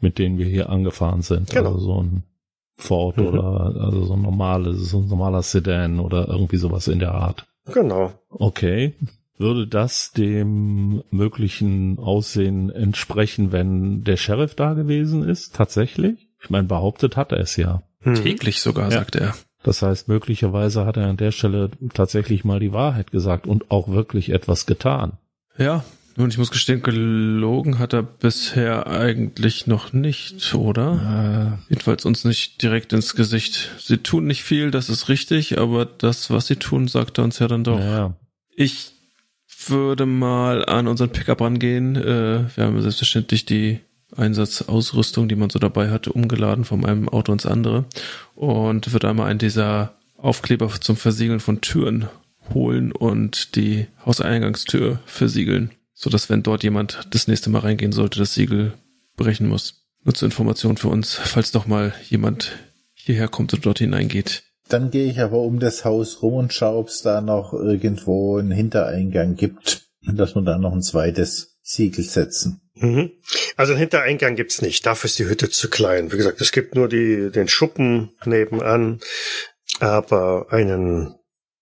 [0.00, 1.50] mit denen wir hier angefahren sind.
[1.50, 1.72] Genau.
[1.72, 2.22] Also so ein
[2.76, 3.26] Ford mhm.
[3.26, 7.48] oder also so ein normales, so ein normaler Sedan oder irgendwie sowas in der Art.
[7.66, 8.12] Genau.
[8.28, 8.94] Okay.
[9.38, 15.54] Würde das dem möglichen Aussehen entsprechen, wenn der Sheriff da gewesen ist?
[15.54, 16.28] Tatsächlich?
[16.42, 17.82] Ich meine, behauptet hat er es ja.
[18.00, 18.16] Hm.
[18.16, 18.98] Täglich sogar, ja.
[18.98, 19.34] sagt er.
[19.62, 23.88] Das heißt, möglicherweise hat er an der Stelle tatsächlich mal die Wahrheit gesagt und auch
[23.88, 25.18] wirklich etwas getan.
[25.56, 25.84] Ja,
[26.16, 31.60] und ich muss gestehen, gelogen hat er bisher eigentlich noch nicht, oder?
[31.68, 31.70] Äh.
[31.70, 33.70] Jedenfalls uns nicht direkt ins Gesicht.
[33.78, 37.38] Sie tun nicht viel, das ist richtig, aber das, was sie tun, sagt er uns
[37.38, 37.78] ja dann doch.
[37.78, 38.14] Ja.
[38.56, 38.97] Ich
[39.70, 41.96] würde mal an unseren Pickup rangehen.
[41.96, 43.80] Äh, wir haben selbstverständlich die
[44.16, 47.84] Einsatzausrüstung, die man so dabei hatte, umgeladen von einem Auto ins andere
[48.34, 52.08] und würde einmal einen dieser Aufkleber zum Versiegeln von Türen
[52.52, 58.18] holen und die Hauseingangstür versiegeln, so dass wenn dort jemand das nächste Mal reingehen sollte,
[58.18, 58.72] das Siegel
[59.16, 59.84] brechen muss.
[60.04, 62.52] Nur zur Information für uns, falls doch mal jemand
[62.94, 64.44] hierher kommt und dort hineingeht.
[64.68, 68.36] Dann gehe ich aber um das Haus rum und schaue, ob es da noch irgendwo
[68.38, 72.60] einen Hintereingang gibt, dass wir da noch ein zweites Siegel setzen.
[72.74, 73.12] Mhm.
[73.56, 74.86] Also einen Hintereingang gibt's nicht.
[74.86, 76.12] Dafür ist die Hütte zu klein.
[76.12, 79.00] Wie gesagt, es gibt nur die, den Schuppen nebenan,
[79.80, 81.14] aber einen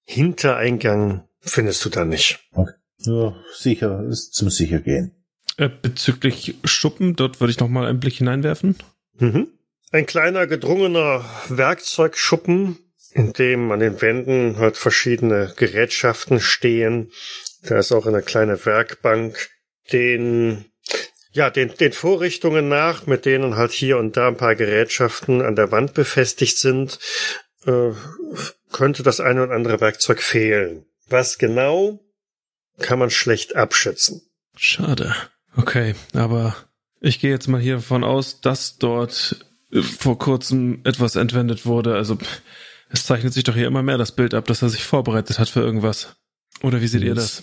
[0.04, 2.40] Hintereingang findest du da nicht.
[2.52, 2.72] Okay.
[2.98, 5.12] Ja, sicher, ist zum Sichergehen.
[5.58, 8.76] Äh, bezüglich Schuppen, dort würde ich noch mal einen Blick hineinwerfen.
[9.18, 9.48] Mhm.
[9.92, 12.78] Ein kleiner gedrungener Werkzeugschuppen
[13.16, 17.12] in dem an den Wänden halt verschiedene Gerätschaften stehen.
[17.62, 19.48] Da ist auch eine kleine Werkbank,
[19.90, 20.66] den
[21.32, 25.56] ja, den, den Vorrichtungen nach, mit denen halt hier und da ein paar Gerätschaften an
[25.56, 26.98] der Wand befestigt sind,
[27.66, 27.92] äh,
[28.70, 30.84] könnte das eine oder andere Werkzeug fehlen.
[31.08, 32.00] Was genau,
[32.80, 34.22] kann man schlecht abschätzen.
[34.56, 35.14] Schade.
[35.56, 36.56] Okay, aber
[37.00, 39.46] ich gehe jetzt mal hier davon aus, dass dort
[39.98, 41.94] vor kurzem etwas entwendet wurde.
[41.94, 42.18] Also
[42.88, 45.48] es zeichnet sich doch hier immer mehr das Bild ab, dass er sich vorbereitet hat
[45.48, 46.16] für irgendwas.
[46.62, 47.08] Oder wie seht yes.
[47.08, 47.42] ihr das?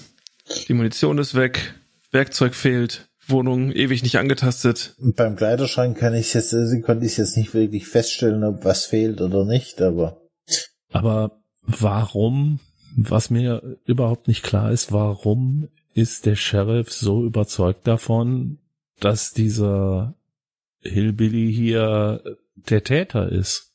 [0.68, 1.76] Die Munition ist weg,
[2.12, 4.96] Werkzeug fehlt, Wohnung ewig nicht angetastet.
[5.00, 8.86] Und beim Kleiderschrank kann ich jetzt, also konnte ich jetzt nicht wirklich feststellen, ob was
[8.86, 10.22] fehlt oder nicht, aber.
[10.92, 12.60] Aber warum
[12.96, 18.60] was mir überhaupt nicht klar ist, warum ist der Sheriff so überzeugt davon,
[19.00, 20.16] dass dieser
[20.82, 22.24] Hillbilly hier
[22.56, 23.73] der Täter ist?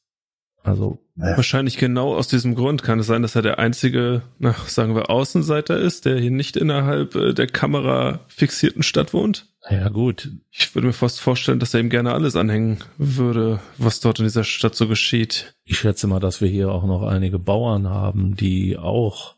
[0.69, 1.37] Also naja.
[1.37, 5.11] Wahrscheinlich genau aus diesem Grund kann es sein, dass er der einzige, na, sagen wir,
[5.11, 9.47] Außenseiter ist, der hier nicht innerhalb äh, der Kamera fixierten Stadt wohnt.
[9.69, 10.31] Ja, gut.
[10.53, 14.27] Ich würde mir fast vorstellen, dass er ihm gerne alles anhängen würde, was dort in
[14.27, 15.55] dieser Stadt so geschieht.
[15.65, 19.35] Ich schätze mal, dass wir hier auch noch einige Bauern haben, die auch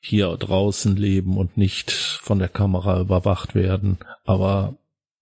[0.00, 3.96] hier draußen leben und nicht von der Kamera überwacht werden.
[4.26, 4.74] Aber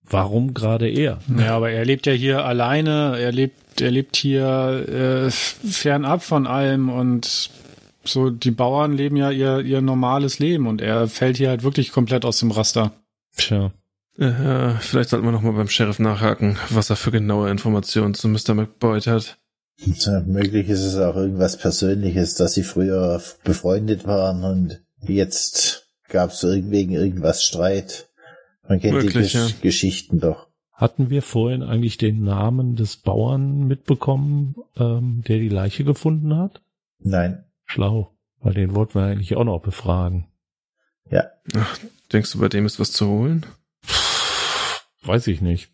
[0.03, 1.21] warum gerade er?
[1.39, 6.47] Ja, aber er lebt ja hier alleine, er lebt, er lebt hier äh, fernab von
[6.47, 7.51] allem und
[8.05, 11.93] so die Bauern leben ja ihr, ihr normales Leben und er fällt hier halt wirklich
[11.93, 12.93] komplett aus dem Raster.
[13.37, 13.73] Tja.
[14.19, 18.55] Äh, vielleicht sollten wir nochmal beim Sheriff nachhaken, was er für genaue Informationen zu Mr.
[18.55, 19.39] McBoyd hat.
[19.99, 26.31] Tja, möglich ist es auch irgendwas Persönliches, dass sie früher befreundet waren und jetzt gab
[26.31, 28.11] es wegen irgendwas Streit.
[28.69, 29.49] Man kennt Wirklich, die Gesch ja.
[29.63, 30.49] Geschichten doch.
[30.73, 36.63] Hatten wir vorhin eigentlich den Namen des Bauern mitbekommen, ähm, der die Leiche gefunden hat?
[36.99, 37.45] Nein.
[37.65, 40.29] Schlau, weil den wollten wir eigentlich auch noch befragen.
[41.11, 41.25] Ja.
[41.55, 41.79] Ach,
[42.13, 43.47] denkst du, bei dem ist was zu holen?
[45.03, 45.71] Weiß ich nicht.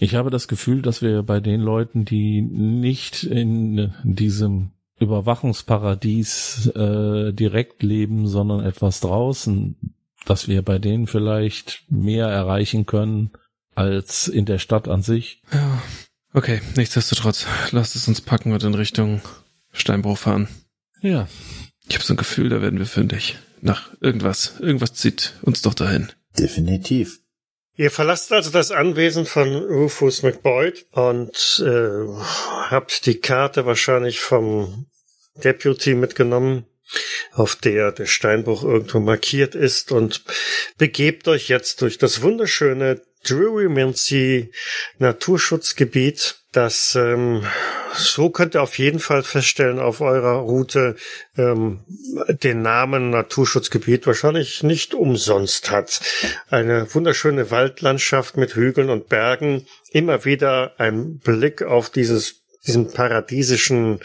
[0.00, 7.32] Ich habe das Gefühl, dass wir bei den Leuten, die nicht in diesem Überwachungsparadies äh,
[7.32, 9.94] direkt leben, sondern etwas draußen,
[10.26, 13.30] dass wir bei denen vielleicht mehr erreichen können
[13.76, 15.42] als in der Stadt an sich.
[15.52, 15.82] Ja.
[16.32, 19.22] Okay, nichtsdestotrotz, lasst es uns packen und in Richtung
[19.72, 20.48] Steinbruch fahren.
[21.00, 21.28] Ja.
[21.88, 23.38] Ich habe so ein Gefühl, da werden wir fündig.
[23.60, 24.54] Nach irgendwas.
[24.60, 26.12] Irgendwas zieht uns doch dahin.
[26.38, 27.20] Definitiv.
[27.76, 32.22] Ihr verlasst also das Anwesen von Rufus McBoyd und äh,
[32.70, 34.86] habt die Karte wahrscheinlich vom
[35.42, 36.64] Deputy mitgenommen
[37.32, 40.22] auf der der Steinbruch irgendwo markiert ist und
[40.78, 44.52] begebt euch jetzt durch das wunderschöne Drury Mincy
[44.98, 46.36] Naturschutzgebiet.
[46.52, 47.46] Das ähm,
[47.92, 50.96] so könnt ihr auf jeden Fall feststellen auf eurer Route
[51.36, 51.80] ähm,
[52.28, 56.00] den Namen Naturschutzgebiet wahrscheinlich nicht umsonst hat.
[56.48, 59.66] Eine wunderschöne Waldlandschaft mit Hügeln und Bergen.
[59.90, 64.00] Immer wieder ein Blick auf dieses diesen paradiesischen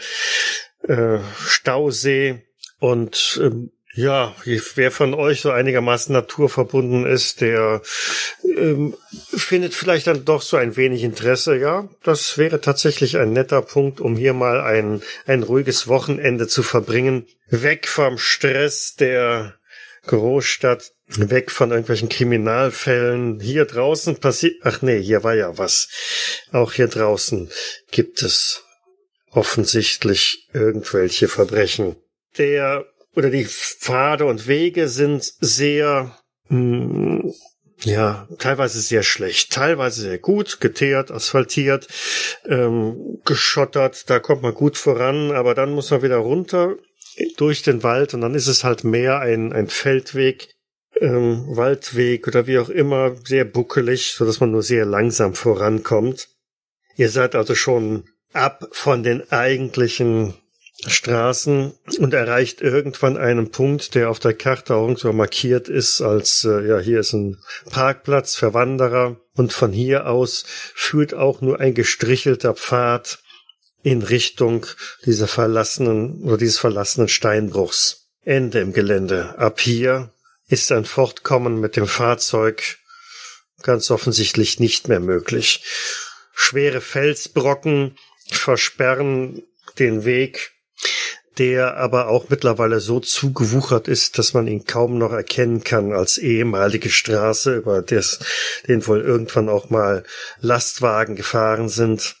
[0.86, 2.42] äh, Stausee
[2.78, 4.34] und ähm, ja,
[4.74, 7.82] wer von euch so einigermaßen naturverbunden ist, der
[8.56, 11.56] ähm, findet vielleicht dann doch so ein wenig Interesse.
[11.56, 16.62] Ja, das wäre tatsächlich ein netter Punkt, um hier mal ein, ein ruhiges Wochenende zu
[16.62, 17.26] verbringen.
[17.48, 19.56] Weg vom Stress der
[20.06, 23.40] Großstadt, weg von irgendwelchen Kriminalfällen.
[23.40, 25.88] Hier draußen passiert, ach nee, hier war ja was.
[26.50, 27.50] Auch hier draußen
[27.90, 28.64] gibt es
[29.30, 31.96] offensichtlich irgendwelche Verbrechen
[32.38, 36.16] der oder die Pfade und Wege sind sehr,
[36.48, 37.34] mh, hm,
[37.84, 41.88] ja, teilweise sehr schlecht, teilweise sehr gut, geteert, asphaltiert,
[42.46, 46.76] ähm, geschottert, da kommt man gut voran, aber dann muss man wieder runter
[47.36, 50.48] durch den Wald und dann ist es halt mehr ein, ein Feldweg,
[51.00, 56.28] ähm, Waldweg oder wie auch immer, sehr buckelig, so dass man nur sehr langsam vorankommt.
[56.96, 60.34] Ihr seid also schon ab von den eigentlichen
[60.86, 66.44] Straßen und erreicht irgendwann einen Punkt, der auf der Karte auch so markiert ist als,
[66.44, 67.38] äh, ja, hier ist ein
[67.70, 73.20] Parkplatz für Wanderer und von hier aus führt auch nur ein gestrichelter Pfad
[73.84, 74.66] in Richtung
[75.04, 78.08] dieser verlassenen oder dieses verlassenen Steinbruchs.
[78.24, 79.38] Ende im Gelände.
[79.38, 80.12] Ab hier
[80.48, 82.78] ist ein Fortkommen mit dem Fahrzeug
[83.62, 85.64] ganz offensichtlich nicht mehr möglich.
[86.34, 87.96] Schwere Felsbrocken
[88.30, 89.42] versperren
[89.78, 90.52] den Weg
[91.38, 96.18] der aber auch mittlerweile so zugewuchert ist, dass man ihn kaum noch erkennen kann als
[96.18, 98.18] ehemalige Straße, über des,
[98.68, 100.04] den wohl irgendwann auch mal
[100.40, 102.16] Lastwagen gefahren sind,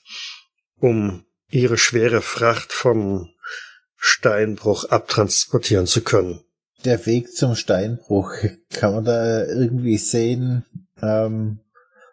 [0.78, 3.28] um ihre schwere Fracht vom
[3.96, 6.40] Steinbruch abtransportieren zu können.
[6.84, 8.32] Der Weg zum Steinbruch,
[8.72, 10.64] kann man da irgendwie sehen,
[11.00, 11.60] ähm,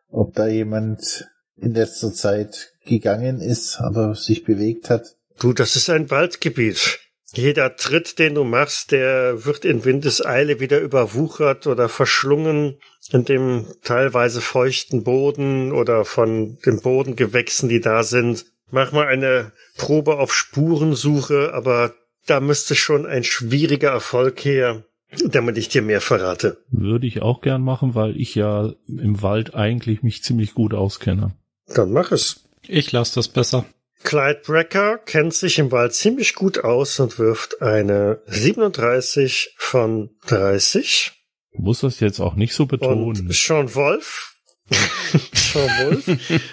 [0.09, 5.15] ob da jemand in letzter Zeit gegangen ist oder sich bewegt hat?
[5.39, 6.99] Du, das ist ein Waldgebiet.
[7.33, 12.79] Jeder Tritt, den du machst, der wird in Windeseile wieder überwuchert oder verschlungen
[13.11, 18.45] in dem teilweise feuchten Boden oder von den Bodengewächsen, die da sind.
[18.71, 21.93] Mach mal eine Probe auf Spurensuche, aber
[22.25, 24.83] da müsste schon ein schwieriger Erfolg her,
[25.25, 26.57] damit ich dir mehr verrate.
[26.69, 31.35] Würde ich auch gern machen, weil ich ja im Wald eigentlich mich ziemlich gut auskenne.
[31.67, 32.43] Dann mach es.
[32.67, 33.65] Ich lasse das besser.
[34.03, 41.11] Clyde Brecker kennt sich im Wald ziemlich gut aus und wirft eine 37 von 30.
[41.53, 43.03] Muss das jetzt auch nicht so betonen.
[43.03, 44.35] Und Sean Wolf,
[45.33, 46.05] Sean Wolf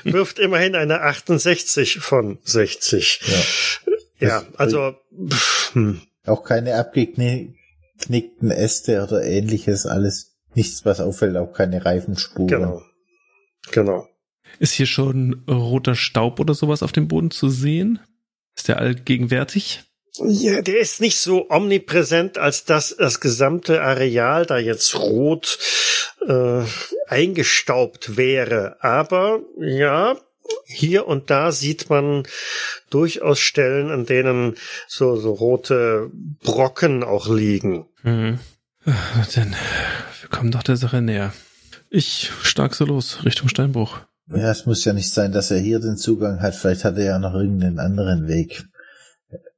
[0.04, 3.20] wirft immerhin eine 68 von 60.
[3.26, 3.88] Ja.
[4.18, 4.94] Ja, also
[5.28, 6.00] pff, hm.
[6.24, 12.48] Auch keine abgeknickten Äste oder ähnliches, alles nichts, was auffällt, auch keine Reifenspuren.
[12.48, 12.82] genau.
[13.70, 14.08] Genau.
[14.58, 17.98] Ist hier schon roter Staub oder sowas auf dem Boden zu sehen?
[18.56, 19.82] Ist der allgegenwärtig?
[20.24, 25.58] Ja, der ist nicht so omnipräsent, als dass das gesamte Areal da jetzt rot
[26.26, 26.62] äh,
[27.06, 28.76] eingestaubt wäre.
[28.80, 30.16] Aber ja,
[30.64, 32.26] hier und da sieht man
[32.88, 36.10] durchaus Stellen, an denen so, so rote
[36.42, 37.86] Brocken auch liegen.
[38.02, 38.38] Mhm.
[39.34, 39.56] Denn
[40.20, 41.32] wir kommen doch der Sache näher.
[41.90, 44.00] Ich stark so los, Richtung Steinbruch.
[44.28, 46.54] Ja, es muss ja nicht sein, dass er hier den Zugang hat.
[46.54, 48.64] Vielleicht hat er ja noch irgendeinen anderen Weg.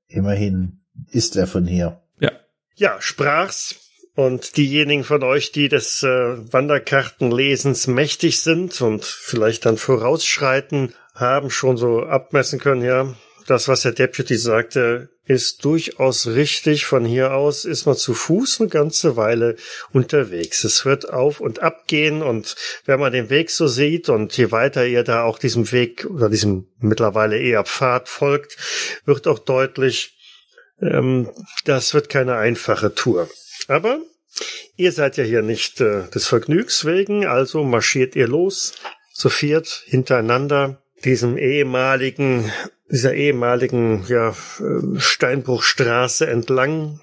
[0.09, 2.01] Immerhin ist er von hier.
[2.21, 2.33] Ja.
[2.75, 3.77] Ja, sprach's.
[4.15, 11.51] Und diejenigen von euch, die des äh, Wanderkartenlesens mächtig sind und vielleicht dann vorausschreiten, haben
[11.51, 13.15] schon so abmessen können, ja,
[13.47, 16.87] das, was der Deputy sagte, ist durchaus richtig.
[16.87, 19.57] Von hier aus ist man zu Fuß eine ganze Weile
[19.93, 20.65] unterwegs.
[20.65, 22.57] Es wird auf und ab gehen und
[22.87, 26.31] wenn man den Weg so sieht und je weiter ihr da auch diesem Weg oder
[26.31, 28.57] diesem mittlerweile eher Pfad folgt,
[29.05, 30.17] wird auch deutlich,
[30.81, 31.29] ähm,
[31.67, 33.29] das wird keine einfache Tour.
[33.69, 34.01] Aber
[34.77, 38.73] ihr seid ja hier nicht äh, des Vergnügs wegen, also marschiert ihr los,
[39.13, 42.51] zu viert hintereinander diesem ehemaligen,
[42.91, 44.35] dieser ehemaligen ja,
[44.97, 47.01] Steinbruchstraße entlang,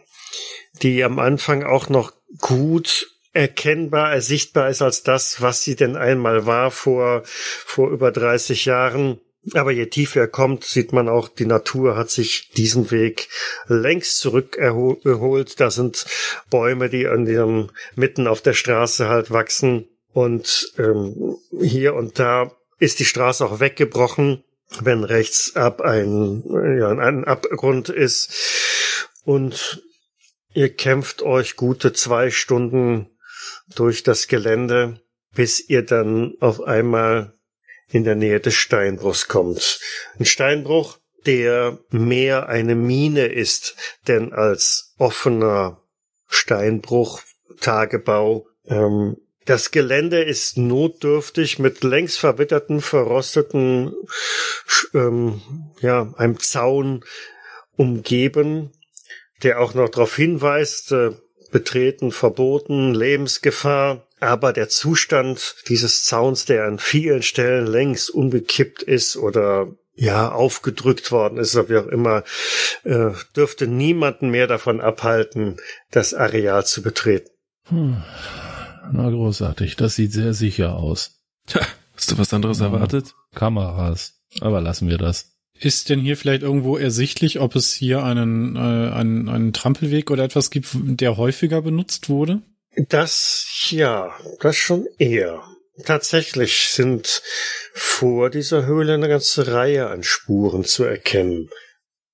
[0.81, 6.45] die am Anfang auch noch gut erkennbar, ersichtbar ist als das, was sie denn einmal
[6.45, 9.19] war vor, vor über 30 Jahren.
[9.53, 13.27] Aber je tiefer er kommt, sieht man auch, die Natur hat sich diesen Weg
[13.67, 15.59] längst zurückerholt.
[15.59, 16.05] Da sind
[16.49, 19.87] Bäume, die an dem, mitten auf der Straße halt wachsen.
[20.13, 24.44] Und ähm, hier und da ist die Straße auch weggebrochen,
[24.81, 26.43] wenn rechts ab ein,
[26.79, 28.31] ja, ein Abgrund ist.
[29.23, 29.83] Und
[30.53, 33.09] ihr kämpft euch gute zwei Stunden
[33.75, 35.01] durch das Gelände,
[35.33, 37.33] bis ihr dann auf einmal
[37.89, 39.79] in der Nähe des Steinbruchs kommt.
[40.19, 43.75] Ein Steinbruch, der mehr eine Mine ist,
[44.07, 45.81] denn als offener
[46.27, 47.21] Steinbruch,
[47.59, 48.47] Tagebau.
[48.67, 53.93] Ähm, das Gelände ist notdürftig mit längst verwitterten, verrosteten,
[54.93, 55.41] ähm,
[55.81, 57.03] ja, einem Zaun
[57.77, 58.71] umgeben,
[59.43, 61.11] der auch noch darauf hinweist, äh,
[61.51, 64.07] betreten verboten, Lebensgefahr.
[64.19, 71.11] Aber der Zustand dieses Zauns, der an vielen Stellen längst umgekippt ist oder ja, aufgedrückt
[71.11, 72.23] worden ist, oder wie auch immer,
[72.83, 75.57] äh, dürfte niemanden mehr davon abhalten,
[75.91, 77.29] das Areal zu betreten.
[77.69, 78.03] Hm.
[78.91, 81.19] Na großartig, das sieht sehr sicher aus.
[81.47, 81.61] Tja,
[81.95, 82.65] hast du was anderes Ja.
[82.65, 83.13] erwartet?
[83.33, 85.31] Kameras, aber lassen wir das.
[85.59, 90.23] Ist denn hier vielleicht irgendwo ersichtlich, ob es hier einen, äh, einen, einen Trampelweg oder
[90.25, 92.41] etwas gibt, der häufiger benutzt wurde?
[92.89, 95.41] Das, ja, das schon eher.
[95.85, 97.21] Tatsächlich sind
[97.73, 101.49] vor dieser Höhle eine ganze Reihe an Spuren zu erkennen.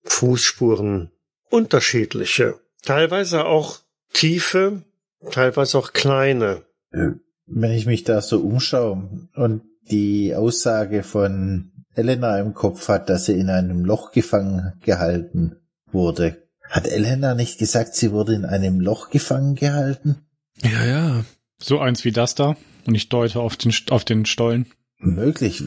[0.04, 1.12] Fußspuren,
[1.50, 2.60] unterschiedliche.
[2.84, 3.80] Teilweise auch
[4.14, 4.84] tiefe,
[5.30, 6.64] teilweise auch kleine.
[6.92, 13.26] Wenn ich mich da so umschaue und die Aussage von Elena im Kopf hat, dass
[13.26, 15.58] sie in einem Loch gefangen gehalten
[15.92, 16.48] wurde.
[16.70, 20.26] Hat Elena nicht gesagt, sie wurde in einem Loch gefangen gehalten?
[20.64, 21.26] Ja, ja.
[21.58, 22.56] So eins wie das da.
[22.86, 24.68] Und ich deute auf den, auf den Stollen.
[24.98, 25.64] Möglich.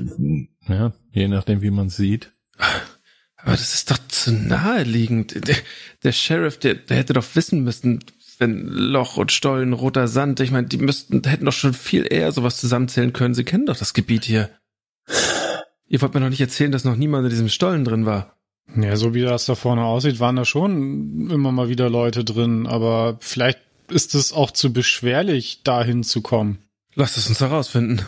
[0.67, 2.33] Ja, je nachdem, wie man sieht.
[3.37, 5.47] Aber das ist doch zu naheliegend.
[5.47, 5.57] Der,
[6.03, 8.03] der Sheriff, der, der hätte doch wissen müssen,
[8.45, 12.31] wenn Loch und Stollen, roter Sand, ich meine, die müssten, hätten doch schon viel eher
[12.31, 13.35] sowas zusammenzählen können.
[13.35, 14.51] Sie kennen doch das Gebiet hier.
[15.87, 18.37] Ihr wollt mir doch nicht erzählen, dass noch niemand in diesem Stollen drin war.
[18.77, 22.67] Ja, so wie das da vorne aussieht, waren da schon immer mal wieder Leute drin,
[22.67, 26.59] aber vielleicht ist es auch zu beschwerlich, dahin zu kommen.
[26.95, 28.03] Lasst es uns herausfinden.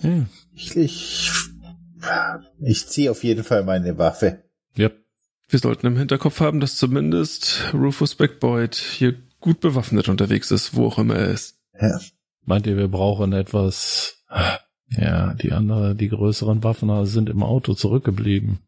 [0.00, 0.26] Hm.
[0.54, 1.30] Ich, ich,
[2.60, 4.44] ich ziehe auf jeden Fall meine Waffe.
[4.76, 4.90] Ja,
[5.48, 9.14] Wir sollten im Hinterkopf haben, dass zumindest Rufus Backboyd hier
[9.44, 11.58] gut bewaffnet unterwegs ist, wo auch immer er ist.
[11.78, 12.00] Ja.
[12.46, 14.24] meint ihr, wir brauchen etwas?
[14.88, 18.60] Ja, die andere, die größeren Waffen sind im Auto zurückgeblieben.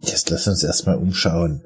[0.00, 1.64] Jetzt lass uns erstmal umschauen.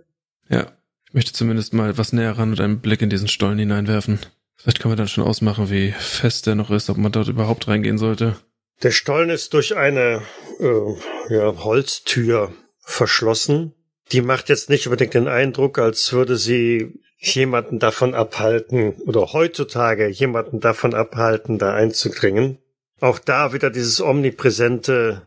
[0.51, 0.67] Ja,
[1.07, 4.19] ich möchte zumindest mal was näher ran und einen Blick in diesen Stollen hineinwerfen.
[4.57, 7.69] Vielleicht kann man dann schon ausmachen, wie fest der noch ist, ob man dort überhaupt
[7.69, 8.37] reingehen sollte.
[8.83, 10.21] Der Stollen ist durch eine
[10.61, 13.73] äh, ja, Holztür verschlossen.
[14.13, 20.09] Die macht jetzt nicht unbedingt den Eindruck, als würde sie jemanden davon abhalten oder heutzutage
[20.09, 22.59] jemanden davon abhalten, da einzudringen.
[23.01, 25.27] Auch da wieder dieses omnipräsente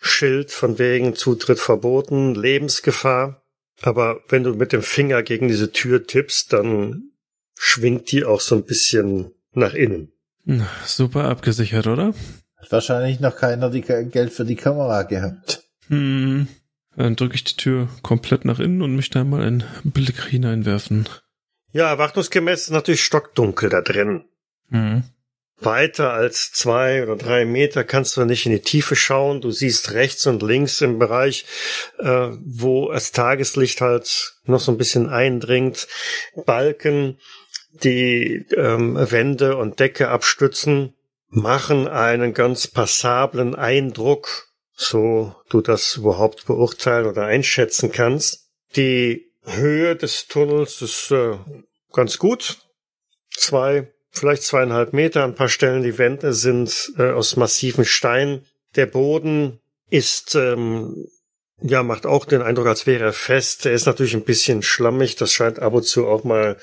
[0.00, 3.42] Schild von wegen Zutritt verboten, Lebensgefahr.
[3.82, 7.10] Aber wenn du mit dem Finger gegen diese Tür tippst, dann
[7.54, 10.12] schwingt die auch so ein bisschen nach innen.
[10.84, 12.14] Super abgesichert, oder?
[12.56, 15.64] Hat wahrscheinlich noch keiner die Geld für die Kamera gehabt.
[15.88, 16.48] Hm.
[16.96, 21.08] Dann drücke ich die Tür komplett nach innen und möchte einmal einen Blick hineinwerfen.
[21.76, 24.24] Ja, erwartungsgemäß ist natürlich stockdunkel da drin.
[24.70, 25.04] Hm.
[25.58, 29.42] Weiter als zwei oder drei Meter kannst du nicht in die Tiefe schauen.
[29.42, 31.44] Du siehst rechts und links im Bereich,
[31.98, 35.86] äh, wo das Tageslicht halt noch so ein bisschen eindringt,
[36.46, 37.18] Balken,
[37.84, 40.94] die ähm, Wände und Decke abstützen,
[41.28, 48.48] machen einen ganz passablen Eindruck, so du das überhaupt beurteilen oder einschätzen kannst.
[48.76, 51.38] Die Höhe des Tunnels ist äh,
[51.92, 52.58] ganz gut.
[53.30, 55.24] Zwei, vielleicht zweieinhalb Meter.
[55.24, 58.44] An ein paar Stellen die Wände sind äh, aus massiven Stein.
[58.74, 61.06] Der Boden ist ähm,
[61.62, 63.64] ja, macht auch den Eindruck, als wäre er fest.
[63.64, 65.16] Er ist natürlich ein bisschen schlammig.
[65.16, 66.58] Das scheint ab und zu auch mal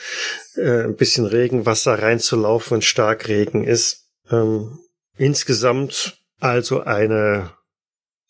[0.55, 4.07] äh, ein bisschen Regenwasser reinzulaufen, wenn Starkregen ist.
[4.29, 4.79] Ähm,
[5.17, 7.51] insgesamt also eine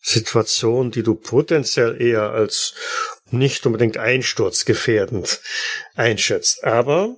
[0.06, 2.74] Situation, die du potenziell eher als
[3.30, 5.40] nicht unbedingt einsturzgefährdend
[5.94, 7.16] einschätzt, aber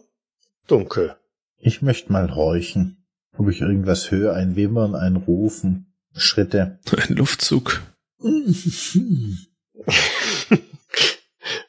[0.68, 1.16] dunkel.
[1.58, 3.04] Ich möchte mal horchen,
[3.36, 6.78] ob ich irgendwas höre, ein Wimmern, ein Rufen, Schritte.
[6.96, 7.82] Ein Luftzug.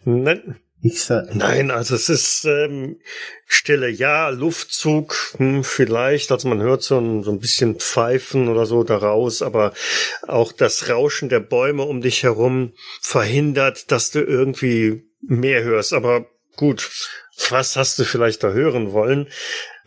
[0.05, 2.99] Nein, Ich sag, nein, also es ist ähm,
[3.47, 8.67] Stille, ja, Luftzug, hm, vielleicht, also man hört so ein, so ein bisschen Pfeifen oder
[8.67, 9.73] so daraus, aber
[10.27, 15.93] auch das Rauschen der Bäume um dich herum verhindert, dass du irgendwie mehr hörst.
[15.93, 16.91] Aber gut,
[17.49, 19.29] was hast du vielleicht da hören wollen?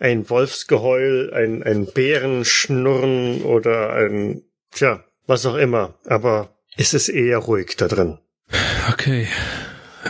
[0.01, 5.99] Ein Wolfsgeheul, ein, ein Bärenschnurren oder ein, tja, was auch immer.
[6.05, 8.18] Aber es ist eher ruhig da drin.
[8.91, 9.28] Okay.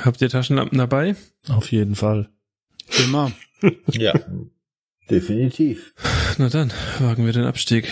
[0.05, 1.17] Habt ihr Taschenlampen dabei?
[1.49, 2.29] Auf jeden Fall.
[2.99, 3.33] Immer.
[3.91, 4.15] ja,
[5.11, 5.95] definitiv.
[6.39, 7.89] Na dann, wagen wir den Abstieg.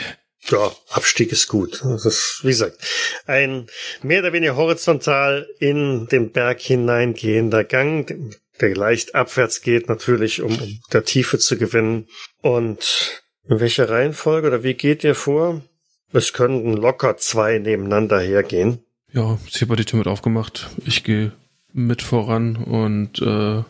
[0.51, 1.83] Ja, Abstieg ist gut.
[1.83, 2.79] Das ist, wie gesagt,
[3.27, 3.67] ein
[4.03, 10.53] mehr oder weniger horizontal in den Berg hineingehender Gang, der leicht abwärts geht, natürlich, um,
[10.53, 12.09] um der Tiefe zu gewinnen.
[12.41, 15.63] Und in welcher Reihenfolge oder wie geht ihr vor?
[16.13, 18.81] Es könnten locker zwei nebeneinander hergehen.
[19.13, 20.71] Ja, ich habe die Tür mit aufgemacht.
[20.85, 21.33] Ich gehe
[21.73, 23.63] mit voran und äh,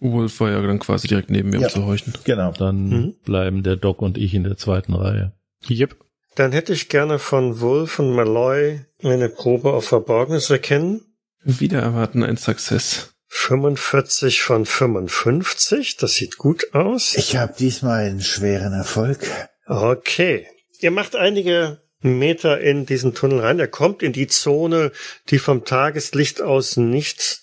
[0.00, 1.66] Wolf war ja dann quasi direkt neben mir, Ja.
[1.68, 2.12] um zu horchen.
[2.24, 2.52] Genau.
[2.52, 3.14] Dann Mhm.
[3.24, 5.32] bleiben der Doc und ich in der zweiten Reihe.
[5.68, 5.96] Yep.
[6.34, 11.00] Dann hätte ich gerne von Wolf und Malloy eine Probe auf Verborgenes erkennen.
[11.44, 13.14] Wieder erwarten ein Success.
[13.28, 17.16] 45 von 55, das sieht gut aus.
[17.16, 19.18] Ich habe diesmal einen schweren Erfolg.
[19.66, 20.46] Okay.
[20.80, 23.58] Ihr macht einige Meter in diesen Tunnel rein.
[23.58, 24.92] Er kommt in die Zone,
[25.28, 27.40] die vom Tageslicht aus nicht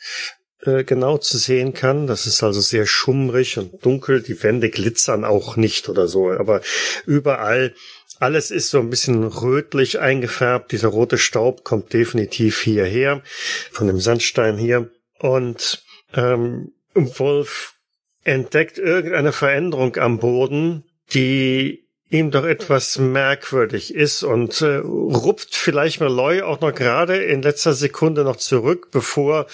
[0.61, 2.07] äh, genau zu sehen kann.
[2.07, 4.21] Das ist also sehr schummrig und dunkel.
[4.21, 6.31] Die Wände glitzern auch nicht oder so.
[6.31, 6.61] Aber
[7.05, 7.73] überall,
[8.19, 10.71] alles ist so ein bisschen rötlich eingefärbt.
[10.71, 13.21] Dieser rote Staub kommt definitiv hierher,
[13.71, 14.89] von dem Sandstein hier.
[15.19, 15.83] Und
[16.13, 17.73] ähm, Wolf
[18.23, 21.82] entdeckt irgendeine Veränderung am Boden, die
[22.13, 27.73] ihm doch etwas merkwürdig ist und äh, rupft vielleicht Malloy auch noch gerade in letzter
[27.73, 29.47] Sekunde noch zurück, bevor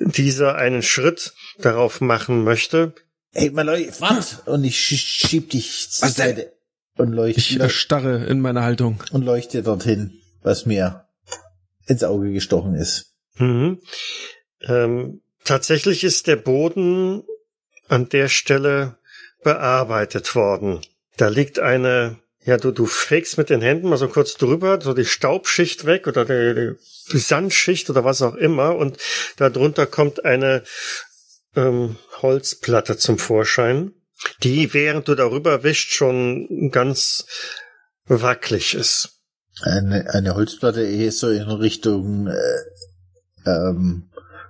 [0.00, 2.92] dieser einen Schritt darauf machen möchte.
[3.32, 4.42] Ey, Malloy, wart!
[4.46, 6.36] Und ich sch- schieb dich zur Was denn?
[6.36, 6.52] Seite
[6.96, 9.02] und leuchte, Ich erstarre in meiner Haltung.
[9.12, 10.12] und leuchte dorthin,
[10.42, 11.06] was mir
[11.86, 13.14] ins Auge gestochen ist.
[13.36, 13.80] Mhm.
[14.62, 17.22] Ähm, tatsächlich ist der Boden
[17.88, 18.98] an der Stelle
[19.42, 20.80] bearbeitet worden.
[21.20, 22.16] Da liegt eine,
[22.46, 26.06] ja, du, du fegst mit den Händen mal so kurz drüber, so die Staubschicht weg
[26.06, 26.76] oder die,
[27.12, 28.96] die Sandschicht oder was auch immer und
[29.36, 30.62] darunter kommt eine
[31.54, 33.92] ähm, Holzplatte zum Vorschein,
[34.42, 37.26] die, während du darüber wischst, schon ganz
[38.06, 39.20] wackelig ist.
[39.60, 42.62] Eine, eine Holzplatte eher so in Richtung äh,
[43.44, 44.08] ähm,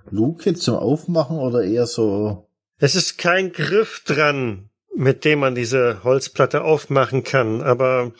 [0.09, 2.47] Luke zum Aufmachen oder eher so.
[2.77, 8.11] Es ist kein Griff dran, mit dem man diese Holzplatte aufmachen kann, aber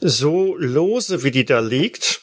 [0.00, 2.22] so lose wie die da liegt,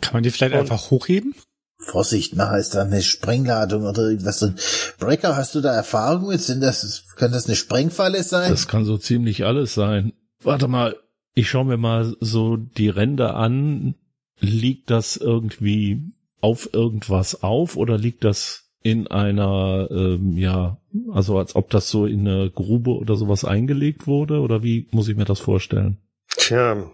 [0.00, 1.34] Kann man die vielleicht Und- einfach hochheben?
[1.82, 4.56] Vorsicht, nachher ist da eine Sprengladung oder irgendwas drin.
[4.98, 6.40] Breaker, hast du da Erfahrung mit?
[6.42, 8.50] Sind das, kann das eine Sprengfalle sein?
[8.50, 10.12] Das kann so ziemlich alles sein.
[10.42, 10.96] Warte mal,
[11.34, 13.94] ich schaue mir mal so die Ränder an.
[14.40, 16.02] Liegt das irgendwie
[16.42, 20.78] auf irgendwas auf oder liegt das in einer, ähm, ja,
[21.12, 24.40] also als ob das so in eine Grube oder sowas eingelegt wurde?
[24.40, 25.98] Oder wie muss ich mir das vorstellen?
[26.36, 26.90] Tja,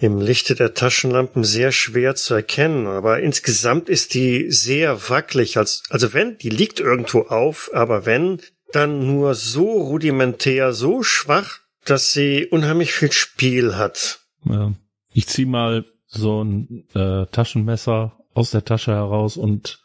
[0.00, 5.56] im Lichte der Taschenlampen sehr schwer zu erkennen, aber insgesamt ist die sehr wackelig.
[5.56, 8.40] Als, also wenn, die liegt irgendwo auf, aber wenn,
[8.72, 14.20] dann nur so rudimentär, so schwach, dass sie unheimlich viel Spiel hat.
[14.44, 14.72] Ja.
[15.12, 19.83] Ich zieh mal so ein äh, Taschenmesser aus der Tasche heraus und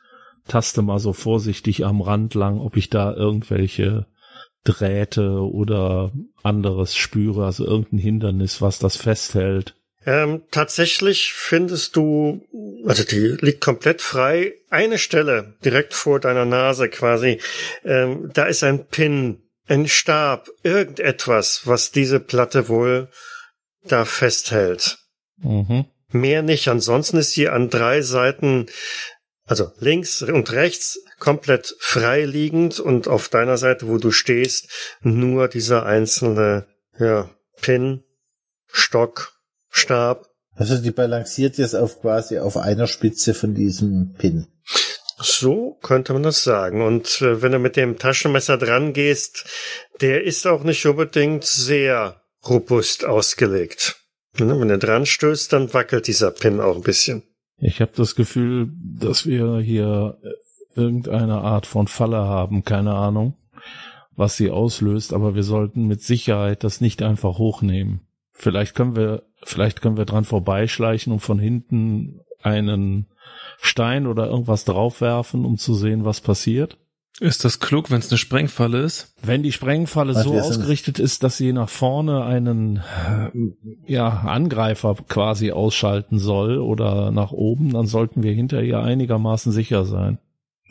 [0.50, 4.08] taste mal so vorsichtig am Rand lang, ob ich da irgendwelche
[4.64, 6.12] Drähte oder
[6.43, 9.76] anderes spüre, also irgendein Hindernis, was das festhält.
[10.06, 12.41] Ähm, tatsächlich findest du,
[12.86, 17.39] also die liegt komplett frei, eine Stelle direkt vor deiner Nase quasi.
[17.84, 23.10] Ähm, da ist ein Pin, ein Stab, irgendetwas, was diese Platte wohl
[23.84, 25.00] da festhält.
[25.38, 25.86] Mhm.
[26.12, 26.68] Mehr nicht.
[26.68, 28.66] Ansonsten ist sie an drei Seiten,
[29.50, 34.70] also links und rechts, komplett frei liegend und auf deiner Seite, wo du stehst,
[35.02, 36.68] nur dieser einzelne,
[37.00, 38.04] ja, Pin,
[38.68, 39.34] Stock,
[39.70, 40.28] Stab.
[40.54, 44.47] Also die balanciert jetzt auf quasi auf einer Spitze von diesem Pin.
[45.18, 46.84] So könnte man das sagen.
[46.84, 49.45] Und äh, wenn du mit dem Taschenmesser dran gehst,
[50.00, 53.97] der ist auch nicht unbedingt sehr robust ausgelegt.
[54.38, 57.24] Ne, Wenn er dran stößt, dann wackelt dieser Pin auch ein bisschen.
[57.60, 63.36] Ich habe das Gefühl, dass wir hier äh, irgendeine Art von Falle haben, keine Ahnung,
[64.16, 68.01] was sie auslöst, aber wir sollten mit Sicherheit das nicht einfach hochnehmen.
[68.32, 73.07] Vielleicht können wir, vielleicht können wir dran vorbeischleichen und von hinten einen
[73.60, 76.78] Stein oder irgendwas draufwerfen, um zu sehen, was passiert.
[77.20, 79.13] Ist das klug, wenn es eine Sprengfalle ist?
[79.22, 83.30] Wenn die Sprengfalle Was so ausgerichtet ist, dass sie nach vorne einen äh,
[83.91, 89.84] ja, Angreifer quasi ausschalten soll oder nach oben, dann sollten wir hinter ihr einigermaßen sicher
[89.86, 90.17] sein.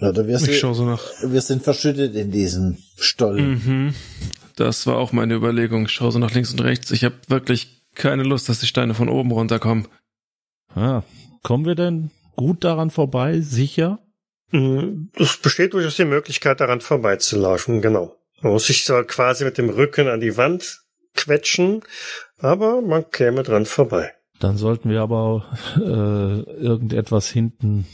[0.00, 1.02] Oder wir Ich sind, schaue so nach.
[1.22, 3.50] wir sind verschüttet in diesem Stollen.
[3.64, 3.94] Mhm.
[4.56, 5.84] Das war auch meine Überlegung.
[5.86, 6.90] Ich schaue so nach links und rechts.
[6.92, 9.86] Ich habe wirklich keine Lust, dass die Steine von oben runterkommen.
[10.74, 11.02] Ah,
[11.42, 13.40] kommen wir denn gut daran vorbei?
[13.40, 13.98] Sicher?
[14.50, 18.16] Mm, Es besteht durchaus die Möglichkeit, daran vorbeizulaufen, genau.
[18.40, 20.80] Man muss sich zwar quasi mit dem Rücken an die Wand
[21.14, 21.82] quetschen,
[22.38, 24.12] aber man käme dran vorbei.
[24.38, 25.44] Dann sollten wir aber
[25.76, 25.80] äh,
[26.62, 27.86] irgendetwas hinten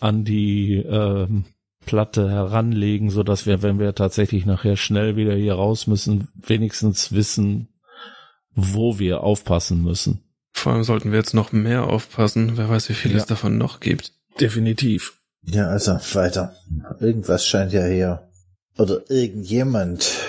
[0.00, 1.44] an die ähm,
[1.84, 7.12] Platte heranlegen, so dass wir, wenn wir tatsächlich nachher schnell wieder hier raus müssen, wenigstens
[7.12, 7.68] wissen,
[8.54, 10.22] wo wir aufpassen müssen.
[10.52, 12.56] Vor allem sollten wir jetzt noch mehr aufpassen.
[12.56, 13.18] Wer weiß, wie viel Ja.
[13.18, 14.12] es davon noch gibt.
[14.40, 15.19] Definitiv.
[15.42, 16.54] Ja, also weiter.
[17.00, 18.28] Irgendwas scheint ja hier
[18.76, 20.20] oder irgendjemand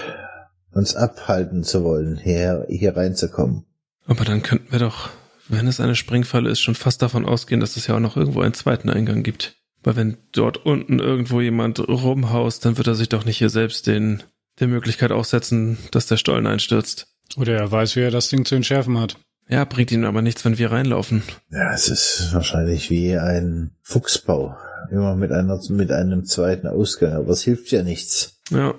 [0.74, 3.66] uns abhalten zu wollen, hier, hier reinzukommen.
[4.06, 5.10] Aber dann könnten wir doch,
[5.48, 8.42] wenn es eine Sprengfalle ist, schon fast davon ausgehen, dass es ja auch noch irgendwo
[8.42, 9.58] einen zweiten Eingang gibt.
[9.84, 13.88] Weil wenn dort unten irgendwo jemand rumhaust, dann wird er sich doch nicht hier selbst
[13.88, 14.24] den,
[14.60, 17.08] der Möglichkeit aussetzen, dass der Stollen einstürzt.
[17.38, 19.18] Oder er weiß, wie er das Ding zu entschärfen hat.
[19.52, 21.24] Ja, bringt ihm aber nichts, wenn wir reinlaufen.
[21.50, 24.56] Ja, es ist wahrscheinlich wie ein Fuchsbau.
[24.90, 28.40] Immer mit einer, mit einem zweiten Ausgang, aber es hilft ja nichts.
[28.50, 28.76] Ja,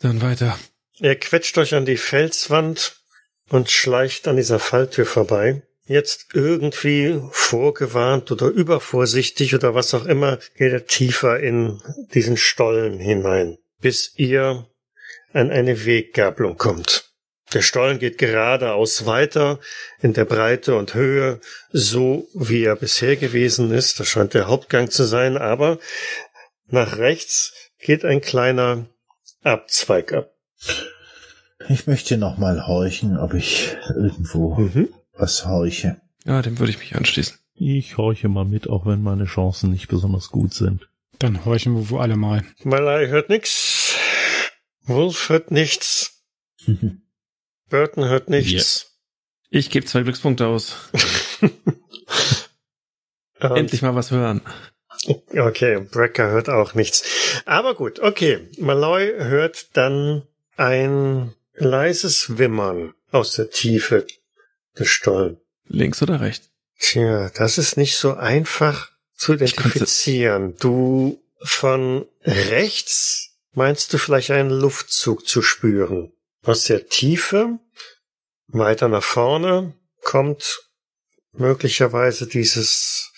[0.00, 0.58] dann weiter.
[0.98, 2.96] Ihr quetscht euch an die Felswand
[3.50, 5.62] und schleicht an dieser Falltür vorbei.
[5.84, 11.80] Jetzt irgendwie vorgewarnt oder übervorsichtig oder was auch immer, geht er tiefer in
[12.14, 14.66] diesen Stollen hinein, bis ihr
[15.32, 17.15] an eine Weggabelung kommt.
[17.52, 19.60] Der Stollen geht geradeaus weiter
[20.00, 21.40] in der Breite und Höhe,
[21.70, 24.00] so wie er bisher gewesen ist.
[24.00, 25.78] Das scheint der Hauptgang zu sein, aber
[26.68, 28.86] nach rechts geht ein kleiner
[29.42, 30.32] Abzweig ab.
[31.68, 34.88] Ich möchte noch mal horchen, ob ich irgendwo Mhm.
[35.12, 36.00] was horche.
[36.24, 37.38] Ja, dem würde ich mich anschließen.
[37.54, 40.88] Ich horche mal mit, auch wenn meine Chancen nicht besonders gut sind.
[41.20, 42.42] Dann horchen wir wohl alle mal.
[42.64, 43.94] Malai hört nix.
[44.82, 46.22] Wolf hört nichts.
[47.68, 48.92] Burton hört nichts.
[49.50, 50.76] Ich gebe zwei Glückspunkte aus.
[53.38, 54.40] Endlich mal was hören.
[55.36, 57.04] Okay, Brecker hört auch nichts.
[57.44, 58.48] Aber gut, okay.
[58.58, 60.22] Malloy hört dann
[60.56, 64.06] ein leises Wimmern aus der Tiefe
[64.78, 65.38] des Stollen.
[65.68, 66.50] Links oder rechts?
[66.78, 70.56] Tja, das ist nicht so einfach zu identifizieren.
[70.58, 76.12] Du von rechts meinst du vielleicht einen Luftzug zu spüren.
[76.46, 77.58] Aus der Tiefe,
[78.46, 80.60] weiter nach vorne, kommt
[81.32, 83.10] möglicherweise dieses,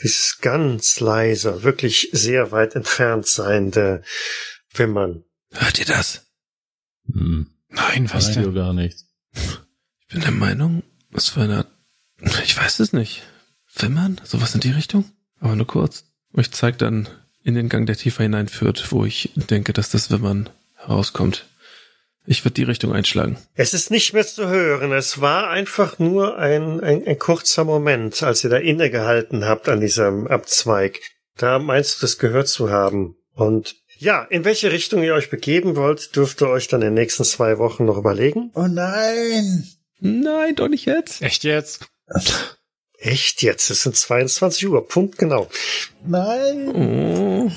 [0.00, 4.04] dieses ganz leise, wirklich sehr weit entfernt seiende
[4.72, 5.24] Wimmern.
[5.50, 6.26] Hört ihr das?
[7.12, 7.50] Hm.
[7.70, 8.54] Nein, was Radio denn?
[8.54, 9.04] gar nichts.
[9.32, 11.66] Ich bin der Meinung, es war eine,
[12.44, 13.24] ich weiß es nicht.
[13.74, 14.20] Wimmern?
[14.22, 15.10] Sowas in die Richtung?
[15.40, 16.04] Aber nur kurz.
[16.34, 17.08] euch zeigt dann
[17.42, 21.46] in den Gang, der tiefer hineinführt, wo ich denke, dass das Wimmern herauskommt.
[22.26, 23.38] Ich würde die Richtung einschlagen.
[23.54, 24.92] Es ist nicht mehr zu hören.
[24.92, 29.80] Es war einfach nur ein, ein, ein kurzer Moment, als ihr da innegehalten habt an
[29.80, 31.00] diesem Abzweig.
[31.36, 33.16] Da meinst du, das gehört zu haben.
[33.34, 36.94] Und ja, in welche Richtung ihr euch begeben wollt, dürft ihr euch dann in den
[36.94, 38.50] nächsten zwei Wochen noch überlegen.
[38.54, 39.66] Oh nein!
[40.00, 41.22] Nein, doch nicht jetzt.
[41.22, 41.88] Echt jetzt?
[42.98, 43.70] Echt jetzt?
[43.70, 44.86] Es sind 22 Uhr.
[44.86, 45.48] Punkt genau.
[46.06, 46.68] Nein!
[46.74, 47.50] Oh.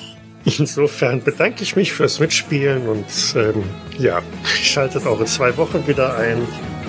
[0.57, 3.05] Insofern bedanke ich mich fürs Mitspielen und
[3.35, 3.63] ähm,
[3.97, 6.37] ja, schaltet auch in zwei Wochen wieder ein.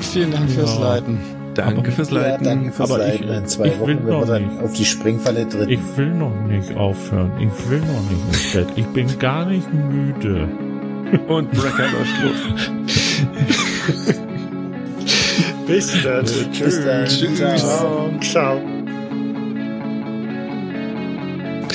[0.01, 0.95] Vielen Dank fürs Ja.
[0.95, 1.19] Leiten.
[1.55, 2.45] Danke Aber- fürs Ja, Leiten.
[2.45, 3.35] danke fürs Aber ich- Leiten.
[3.35, 4.63] In zwei ich will Wochen, wenn wir noch dann nicht.
[4.63, 5.69] auf die Springfalle treten.
[5.71, 7.33] Ich will noch nicht aufhören.
[7.41, 8.69] Ich will noch nicht ins Bett.
[8.77, 10.49] Ich bin gar nicht müde.
[11.27, 12.71] Und Brecker läuft los.
[15.67, 16.25] Bis dann.
[16.25, 17.07] Bis dann.
[17.59, 18.11] Ciao.
[18.21, 18.80] Ciao.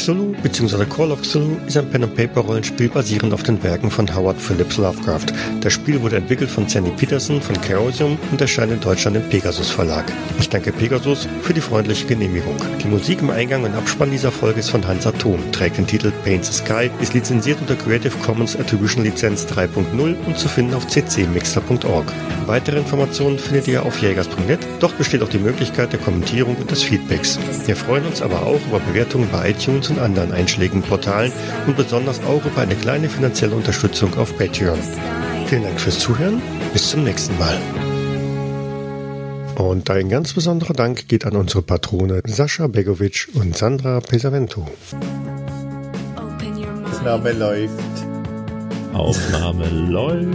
[0.05, 0.85] Cthulhu bzw.
[0.85, 5.25] Call of Cthulhu ist ein Pen-and-Paper-Rollenspiel basierend auf den Werken von Howard Phillips Lovecraft.
[5.61, 9.71] Das Spiel wurde entwickelt von Sandy Peterson von Chaosium und erscheint in Deutschland im Pegasus
[9.71, 10.05] Verlag.
[10.39, 12.55] Ich danke Pegasus für die freundliche Genehmigung.
[12.83, 16.11] Die Musik im Eingang und Abspann dieser Folge ist von Hans Atom, trägt den Titel
[16.23, 20.85] Paint the Sky, ist lizenziert unter Creative Commons Attribution Lizenz 3.0 und zu finden auf
[20.85, 22.13] ccmixter.org.
[22.45, 24.59] Weitere Informationen findet ihr auf jägers.net.
[24.79, 27.39] Dort besteht auch die Möglichkeit der Kommentierung und des Feedbacks.
[27.65, 31.31] Wir freuen uns aber auch über Bewertungen bei iTunes und anderen einschlägigen Portalen
[31.67, 34.79] und besonders auch über eine kleine finanzielle Unterstützung auf Patreon.
[35.47, 36.41] Vielen Dank fürs Zuhören.
[36.73, 37.57] Bis zum nächsten Mal.
[39.55, 44.67] Und ein ganz besonderer Dank geht an unsere Patrone Sascha Begovic und Sandra Pesavento.
[47.05, 48.14] Aufnahme läuft.
[48.95, 50.27] Aufnahme läuft.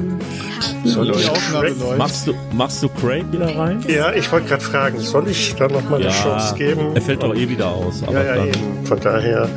[0.85, 1.99] Soll Die ich Aufnahme Craig- läuft.
[1.99, 3.85] Machst du, machst du Craig wieder rein?
[3.89, 6.91] Ja, ich wollte gerade fragen, soll ich da nochmal eine Chance geben?
[6.95, 8.03] er fällt doch eh wieder aus.
[8.03, 8.85] Aber Ja, ja, dann, eben.
[8.87, 9.49] Von daher,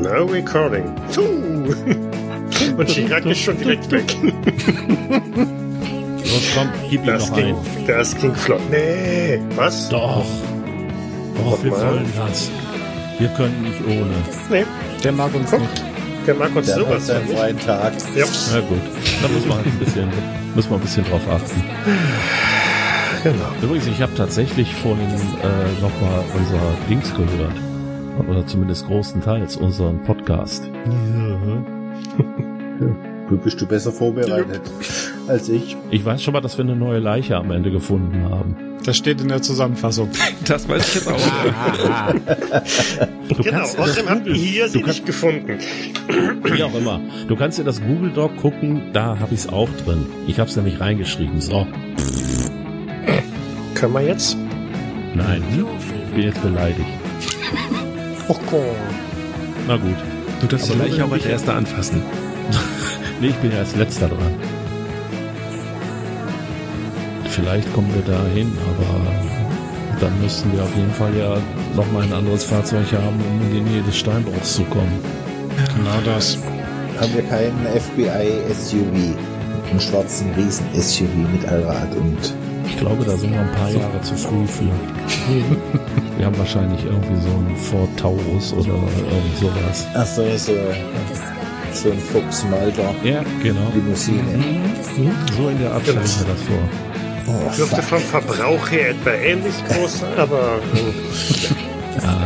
[0.00, 0.84] no recording.
[2.76, 4.04] Und Chirac ist schon direkt weg.
[6.24, 7.54] Los, komm, gib ihm Das noch ging,
[7.86, 8.60] das ging flott.
[8.70, 9.88] Nee, was?
[9.88, 10.24] Doch.
[11.36, 12.50] Doch, wir wollen das.
[13.18, 14.14] Wir können nicht ohne.
[14.50, 14.64] Nee,
[15.02, 15.60] Der mag uns Guck.
[15.60, 15.82] nicht.
[16.26, 17.38] Der mag uns Der hat sowas seinen nicht.
[17.38, 17.92] freien Tag.
[18.16, 18.78] Ja, Na gut,
[19.22, 20.08] da muss man ein bisschen,
[20.54, 21.62] muss man ein bisschen drauf achten.
[23.22, 23.36] genau.
[23.62, 27.54] Übrigens, ich habe tatsächlich vorhin äh, nochmal unser Dings gehört.
[28.28, 30.68] Oder zumindest großenteils unseren Podcast.
[33.28, 34.60] Du bist du besser vorbereitet
[35.26, 35.76] als ich.
[35.90, 38.56] Ich weiß schon mal, dass wir eine neue Leiche am Ende gefunden haben.
[38.84, 40.10] Das steht in der Zusammenfassung.
[40.44, 41.18] Das weiß ich jetzt auch.
[43.36, 45.58] Du Genau, kannst außerdem das habt ihr hier sie du nicht gefunden.
[46.44, 47.00] Wie auch immer.
[47.28, 50.06] Du kannst dir das Google Doc gucken, da habe ich es auch drin.
[50.26, 51.40] Ich habe es nämlich reingeschrieben.
[51.40, 51.66] So,
[53.74, 54.36] Können wir jetzt?
[55.14, 55.42] nein,
[56.08, 56.86] ich bin jetzt beleidigt.
[58.28, 58.62] Oh Gott.
[59.66, 59.96] Na gut.
[60.40, 62.02] Du darfst Aber nur auch als erster anfassen.
[63.20, 64.34] Nee, ich bin ja als letzter dran.
[67.28, 69.41] Vielleicht kommen wir da hin, aber
[70.02, 71.36] dann müssten wir auf jeden Fall ja
[71.76, 74.98] nochmal ein anderes Fahrzeug haben, um in die Nähe des Steinbruchs zu kommen.
[75.76, 76.38] Genau das.
[77.00, 79.14] Haben wir keinen FBI-SUV.
[79.70, 82.34] Einen schwarzen Riesen-SUV mit Allrad und
[82.66, 84.64] Ich glaube, da sind wir ein paar Jahre zu früh für.
[86.18, 89.86] wir haben wahrscheinlich irgendwie so einen Ford Taurus oder irgend sowas.
[89.94, 90.52] ach so, so,
[91.72, 93.60] so ein Fuchs Malta Ja, genau.
[93.74, 94.20] Limousine.
[94.36, 95.12] Mhm.
[95.36, 96.91] So in der Art stelle ich mir das vor.
[97.26, 98.00] Oh, Dürfte fuck.
[98.00, 100.58] vom Verbrauch her etwa ähnlich groß sein, aber
[102.02, 102.18] Ja,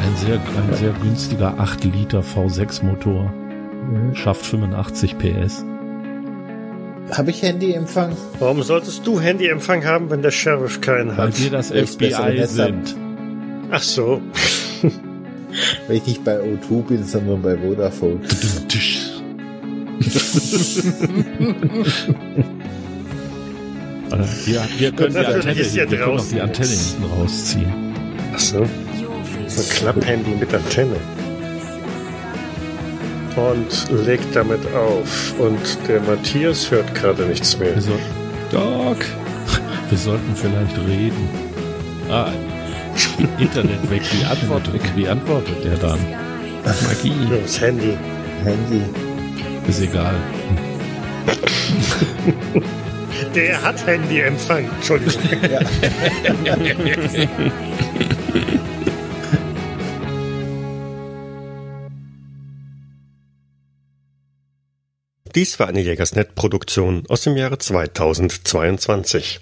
[0.00, 3.32] ein sehr, ein sehr günstiger 8 Liter V6 Motor.
[4.14, 5.64] Schafft 85 PS.
[7.10, 8.16] Habe ich Handyempfang?
[8.38, 11.42] warum solltest du Handyempfang haben, wenn der Sheriff keinen Weil hat?
[11.42, 12.96] wir das FBI sind.
[13.70, 14.20] Ach so.
[15.86, 18.20] Weil ich nicht bei O2 bin, sondern bei Vodafone.
[24.20, 27.04] Äh, Wir, wir können die Antenne, ist ja wir können auch draußen die Antenne hinten
[27.04, 27.72] rausziehen.
[28.34, 28.66] Ach so.
[29.46, 30.96] So ein Klapphandy mit Antenne.
[33.36, 35.34] Und legt damit auf.
[35.38, 35.58] Und
[35.88, 37.74] der Matthias hört gerade nichts mehr.
[37.74, 37.98] Wir soll,
[38.52, 39.04] Doc,
[39.90, 41.28] wir sollten vielleicht reden.
[42.08, 42.30] Ah,
[43.38, 44.02] Internet weg.
[44.12, 45.98] Wie antwortet, wie antwortet der dann?
[46.64, 47.12] Magie.
[47.30, 47.96] Ja, Das Handy.
[48.44, 48.82] Handy.
[49.68, 50.14] Ist egal.
[53.34, 54.70] Der hat Handyempfang.
[54.76, 55.22] Entschuldigung.
[65.34, 69.40] Dies war eine Jägersnet-Produktion aus dem Jahre 2022.